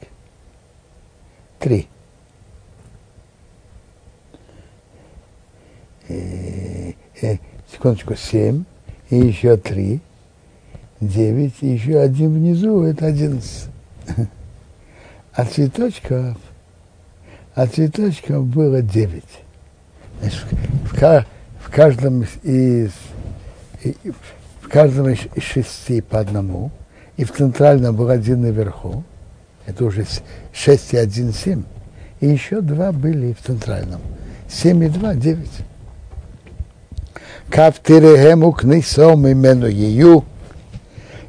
Три. 1.60 1.88
э, 6.01 6.01
э, 6.01 6.01
секундочку, 7.72 8.16
семь, 8.16 8.64
и 9.10 9.18
еще 9.18 9.58
три, 9.58 10.02
девять, 11.00 11.56
и 11.62 11.68
еще 11.68 12.00
один 12.00 12.34
внизу, 12.34 12.84
это 12.84 13.08
одиннадцать. 13.08 13.70
А 15.34 15.46
цветочков, 15.46 16.38
а 17.56 17.66
цветочков 17.66 18.46
было 18.46 18.82
девять. 18.82 19.24
Значит, 20.20 20.46
в, 20.84 21.26
в 21.66 21.72
каждом 21.72 22.26
из, 22.44 22.92
в 24.62 24.68
каждом 24.68 25.08
из 25.08 25.20
шести 25.42 26.02
по 26.02 26.20
одному, 26.20 26.70
и 27.16 27.24
в 27.24 27.32
центральном 27.32 27.96
был 27.96 28.10
один 28.10 28.42
наверху, 28.42 29.06
это 29.66 29.86
уже 29.86 30.06
шесть 30.52 30.94
и 30.94 30.98
один 30.98 31.32
семь, 31.32 31.64
и 32.20 32.28
еще 32.28 32.60
два 32.60 32.92
были 32.92 33.32
в 33.32 33.42
центральном. 33.42 34.02
Семь 34.50 34.84
и 34.84 34.90
два, 34.90 35.14
девять. 35.14 35.50
Кафтирехему 37.52 38.54
кнысом 38.54 39.30
имену 39.30 39.68
ее, 39.68 40.24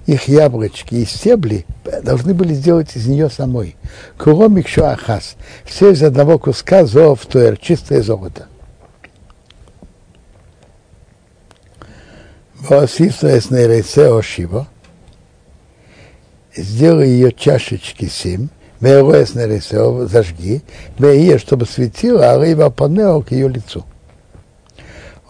их 0.07 0.29
яблочки 0.29 0.95
и 0.95 1.05
стебли 1.05 1.67
должны 2.05 2.33
были 2.33 2.55
сделать 2.55 2.95
из 2.95 3.09
нее 3.09 3.29
самой. 3.29 3.75
Куромик 4.19 4.67
ахас, 4.79 5.35
все 5.65 5.91
из 5.91 6.03
одного 6.03 6.39
куска 6.39 6.87
зоофтуэр, 6.87 7.57
чистое 7.57 8.03
золото. 8.03 8.47
Сделай 16.55 17.09
ее 17.09 17.33
чашечки 17.33 18.05
семь, 18.05 18.47
Вероэс 18.81 19.35
нейрейце 19.35 20.07
зажги, 20.07 20.63
веие, 20.99 21.39
чтобы 21.39 21.67
светило, 21.67 22.31
а 22.31 22.39
рыба 22.39 22.71
панео 22.71 23.23
к 23.23 23.33
ее 23.33 23.49
лицу. 23.49 23.85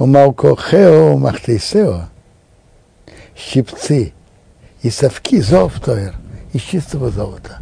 Умалкохео 0.02 1.16
махтейсео, 1.16 2.08
щипцы 3.36 4.12
и 4.82 4.90
совки 4.90 5.40
зофтоер 5.40 6.16
из 6.52 6.62
чистого 6.62 7.10
золота. 7.10 7.58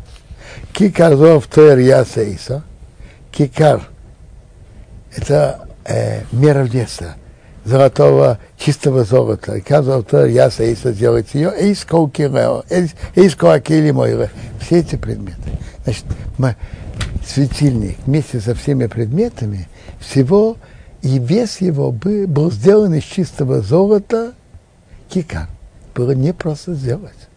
Кикар 0.73 1.17
зофтоер 1.17 1.77
ясейса, 1.77 2.63
кикар 3.31 3.83
это 5.15 5.69
э, 5.85 6.23
мера 6.33 6.63
веса 6.63 7.17
золотого, 7.67 8.39
чистого 8.57 9.05
золота. 9.05 9.57
И 9.57 9.63
золотое 9.69 10.29
ясейса 10.29 10.95
делать 10.95 11.35
ее, 11.35 11.53
эйс 11.55 11.85
коукирео, 11.85 12.65
эйс 12.71 13.35
коакили. 13.35 14.31
Все 14.63 14.79
эти 14.79 14.97
предметы. 14.97 15.59
Значит, 15.85 16.07
мы, 16.39 16.57
светильник 17.23 17.99
вместе 18.07 18.41
со 18.41 18.55
всеми 18.55 18.87
предметами, 18.87 19.69
всего 19.99 20.57
и 21.03 21.19
вес 21.19 21.61
его 21.61 21.93
был, 21.93 22.27
был 22.27 22.51
сделан 22.51 22.95
из 22.95 23.05
чистого 23.05 23.61
золота 23.61 24.35
кикар. 25.09 25.49
Было 25.95 26.13
не 26.13 26.33
просто 26.33 26.75
сделать. 26.75 27.29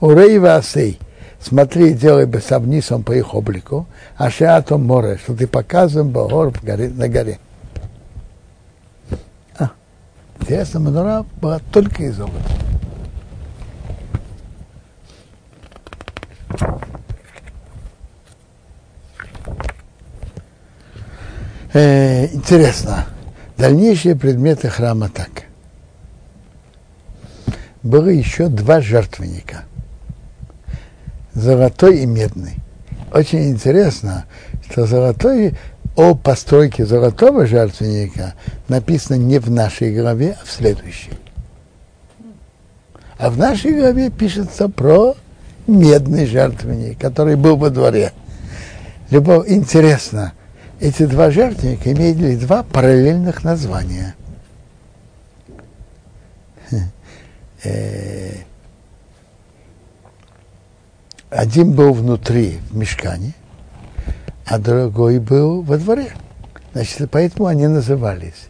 Урей 0.00 0.38
Васей, 0.38 0.98
смотри, 1.40 1.94
делай 1.94 2.26
бы 2.26 2.40
он 2.90 3.02
по 3.02 3.12
их 3.12 3.34
облику, 3.34 3.86
а 4.16 4.30
шеатом 4.30 4.86
море, 4.86 5.18
что 5.22 5.34
ты 5.34 5.46
показываем 5.46 6.10
Богор 6.10 6.52
на 6.62 7.08
горе. 7.08 7.38
А, 9.58 9.70
интересно, 10.38 10.80
Манура 10.80 11.26
была 11.40 11.60
только 11.72 12.04
из 12.04 12.16
золота. 12.16 12.38
Э, 21.72 22.26
интересно, 22.26 23.06
дальнейшие 23.56 24.16
предметы 24.16 24.68
храма 24.68 25.08
так. 25.08 25.44
Было 27.84 28.08
еще 28.08 28.48
два 28.48 28.80
жертвенника, 28.80 29.62
золотой 31.32 32.00
и 32.00 32.06
медный. 32.06 32.56
Очень 33.12 33.50
интересно, 33.50 34.26
что 34.68 34.86
золотой 34.86 35.54
о 35.94 36.14
постройке 36.14 36.84
золотого 36.84 37.46
жертвенника 37.46 38.34
написано 38.68 39.16
не 39.16 39.38
в 39.38 39.48
нашей 39.48 39.94
главе, 39.94 40.36
а 40.40 40.44
в 40.44 40.50
следующей. 40.50 41.12
А 43.16 43.30
в 43.30 43.38
нашей 43.38 43.78
главе 43.78 44.10
пишется 44.10 44.68
про 44.68 45.14
медный 45.68 46.26
жертвенник, 46.26 46.98
который 46.98 47.36
был 47.36 47.56
во 47.56 47.70
дворе. 47.70 48.12
Любовь, 49.10 49.48
интересно, 49.48 50.32
эти 50.80 51.04
два 51.04 51.30
жертвенника 51.30 51.92
имели 51.92 52.36
два 52.36 52.62
параллельных 52.62 53.44
названия. 53.44 54.14
Э, 57.62 58.36
один 61.28 61.72
был 61.72 61.92
внутри, 61.92 62.58
в 62.70 62.76
мешкане, 62.76 63.34
а 64.46 64.58
другой 64.58 65.18
был 65.18 65.60
во 65.60 65.76
дворе. 65.76 66.12
Значит, 66.72 67.10
поэтому 67.10 67.48
они 67.48 67.66
назывались. 67.66 68.48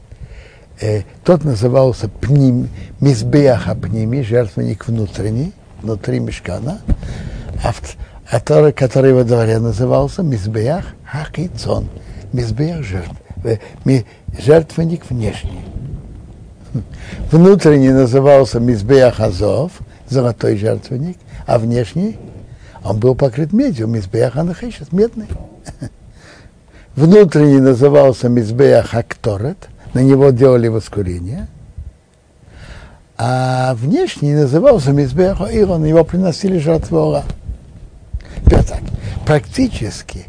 Э, 0.81 1.03
тот 1.25 1.43
назывался 1.43 2.09
пним, 2.09 2.69
мизбеаха 3.01 3.75
пними, 3.75 4.23
жертвенник 4.23 4.87
внутренний, 4.87 5.53
внутри 5.83 6.21
мешкана, 6.21 6.81
а, 7.65 7.75
а 8.31 8.39
второй, 8.39 8.73
который 8.73 9.13
во 9.13 9.25
дворе 9.25 9.59
назывался 9.59 10.23
мизбеах 10.23 10.85
хахицон, 11.05 11.89
Мизбех 12.33 12.83
жертв, 12.83 13.15
э, 13.45 13.59
жертвенник 14.39 15.09
внешний. 15.11 15.61
Внутренний 17.31 17.91
назывался 17.91 18.61
Мизбех 18.61 19.21
Азов, 19.21 19.73
золотой 20.09 20.57
жертвенник, 20.57 21.17
а 21.47 21.59
внешний 21.59 22.19
он 22.85 22.99
был 22.99 23.15
покрыт 23.15 23.53
медью, 23.53 23.87
Мизбех 23.87 24.37
Анахишес, 24.37 24.93
медный. 24.93 25.27
Внутренний 26.97 27.61
назывался 27.61 28.29
Мизбех 28.29 28.95
Акторет, 28.95 29.69
на 29.93 30.01
него 30.01 30.31
делали 30.31 30.69
воскурение, 30.69 31.49
а 33.17 33.75
внешний 33.75 34.35
назывался 34.35 34.93
Мизбех 34.93 35.41
Ирон, 35.41 35.85
его 35.85 36.05
приносили 36.05 36.59
жертву 36.59 37.23
так, 38.63 38.81
практически 39.27 40.27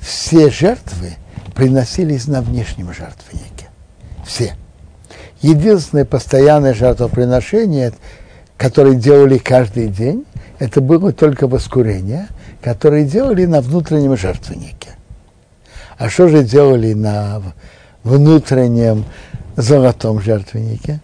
все 0.00 0.50
жертвы 0.50 1.14
приносились 1.54 2.26
на 2.26 2.42
внешнем 2.42 2.92
жертвеннике. 2.92 3.68
Все. 4.26 4.54
Единственное 5.40 6.04
постоянное 6.04 6.74
жертвоприношение, 6.74 7.92
которое 8.56 8.94
делали 8.94 9.38
каждый 9.38 9.88
день, 9.88 10.24
это 10.58 10.80
было 10.80 11.12
только 11.12 11.48
воскурение, 11.48 12.28
которое 12.60 13.04
делали 13.04 13.44
на 13.44 13.60
внутреннем 13.60 14.16
жертвеннике. 14.16 14.90
А 15.98 16.08
что 16.08 16.28
же 16.28 16.44
делали 16.44 16.92
на 16.92 17.42
внутреннем 18.04 19.04
золотом 19.56 20.20
жертвеннике? 20.20 21.00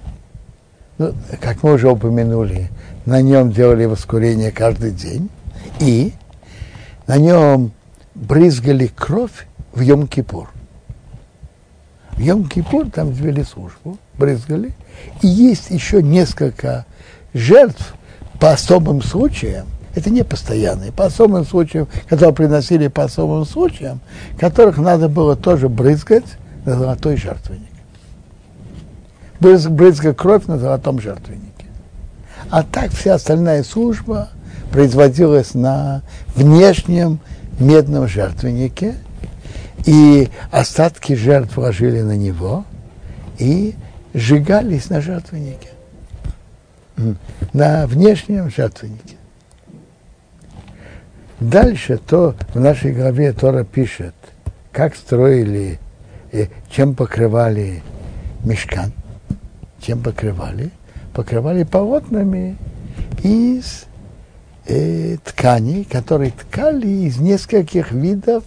Ну, 0.98 1.14
как 1.40 1.62
мы 1.62 1.74
уже 1.74 1.88
упомянули, 1.88 2.70
на 3.06 3.22
нем 3.22 3.52
делали 3.52 3.84
воскурение 3.84 4.50
каждый 4.50 4.90
день, 4.90 5.28
и 5.80 6.12
на 7.06 7.16
нем 7.16 7.72
брызгали 8.14 8.86
кровь 8.88 9.46
в 9.72 9.80
Йом-Кипур. 9.80 10.48
В 12.12 12.20
Йом-Кипур 12.20 12.90
там 12.90 13.10
ввели 13.10 13.44
службу, 13.44 13.98
брызгали. 14.16 14.72
И 15.22 15.28
есть 15.28 15.70
еще 15.70 16.02
несколько 16.02 16.84
жертв 17.32 17.94
по 18.40 18.52
особым 18.52 19.02
случаям, 19.02 19.66
это 19.94 20.10
не 20.10 20.24
постоянные, 20.24 20.92
по 20.92 21.06
особым 21.06 21.44
случаям, 21.44 21.88
которые 22.08 22.34
приносили 22.34 22.88
по 22.88 23.04
особым 23.04 23.44
случаям, 23.44 24.00
которых 24.38 24.78
надо 24.78 25.08
было 25.08 25.36
тоже 25.36 25.68
брызгать 25.68 26.24
на 26.64 26.76
золотой 26.76 27.16
жертвенник. 27.16 27.68
Брызгать 29.40 30.16
кровь 30.16 30.46
на 30.46 30.58
золотом 30.58 31.00
жертвеннике. 31.00 31.66
А 32.50 32.62
так 32.62 32.90
вся 32.90 33.14
остальная 33.14 33.62
служба 33.62 34.28
производилась 34.72 35.54
на 35.54 36.02
внешнем 36.34 37.20
медном 37.60 38.08
жертвеннике– 38.08 38.96
и 39.84 40.28
остатки 40.50 41.14
жертв 41.14 41.56
ложили 41.56 42.00
на 42.02 42.16
него 42.16 42.64
и 43.38 43.74
сжигались 44.14 44.90
на 44.90 45.00
жертвеннике, 45.00 45.68
на 47.52 47.86
внешнем 47.86 48.50
жертвеннике. 48.50 49.16
Дальше 51.40 51.98
то 51.98 52.34
в 52.52 52.60
нашей 52.60 52.92
главе 52.92 53.32
Тора 53.32 53.64
пишет, 53.64 54.14
как 54.72 54.96
строили, 54.96 55.78
и 56.32 56.48
чем 56.70 56.94
покрывали 56.94 57.82
мешкан, 58.42 58.92
чем 59.80 60.02
покрывали, 60.02 60.70
покрывали 61.14 61.62
полотнами 61.62 62.56
из 63.22 63.86
э, 64.66 65.16
тканей, 65.24 65.84
которые 65.84 66.32
ткали 66.32 66.88
из 66.88 67.18
нескольких 67.18 67.92
видов 67.92 68.42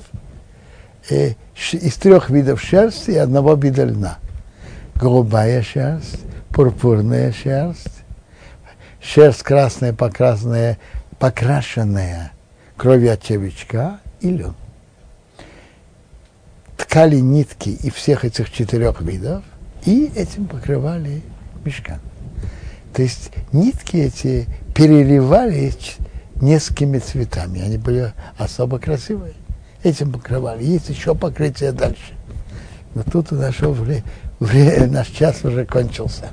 э, 1.12 1.34
из 1.74 1.95
трех 1.95 2.30
видов 2.30 2.62
шерсти 2.62 3.12
и 3.12 3.18
одного 3.18 3.55
вида 3.55 3.84
льна. 3.84 4.18
Голубая 4.95 5.62
шерсть, 5.62 6.22
пурпурная 6.49 7.32
шерсть, 7.32 8.03
шерсть 9.01 9.43
красная, 9.43 9.93
покрасная, 9.93 10.78
покрашенная 11.20 12.32
кровью 12.78 13.14
от 13.14 13.22
червячка 13.22 13.99
и 14.22 14.30
лен. 14.30 14.55
Ткали 16.78 17.18
нитки 17.18 17.70
из 17.70 17.93
всех 17.93 18.26
этих 18.26 18.51
четырех 18.51 19.01
видов 19.01 19.43
и 19.86 20.12
этим 20.16 20.47
покрывали 20.47 21.22
мешкан. 21.64 21.99
То 22.93 23.01
есть 23.01 23.32
нитки 23.51 23.97
эти 23.97 24.47
переливались 24.76 25.97
несколькими 26.36 26.97
цветами. 26.97 27.62
Они 27.62 27.78
были 27.78 28.14
особо 28.38 28.80
красивые 28.80 29.34
этим 29.84 30.12
покрывали. 30.12 30.64
Есть 30.64 30.90
еще 30.90 31.16
покрытие 31.16 31.72
дальше. 31.72 32.14
Но 32.94 33.04
тут 33.04 33.32
у 33.32 33.36
нашего 33.36 33.72
вре, 33.72 34.04
вре, 34.40 34.86
наш 34.88 35.08
час 35.08 35.44
уже 35.44 35.66
кончился. 35.66 36.30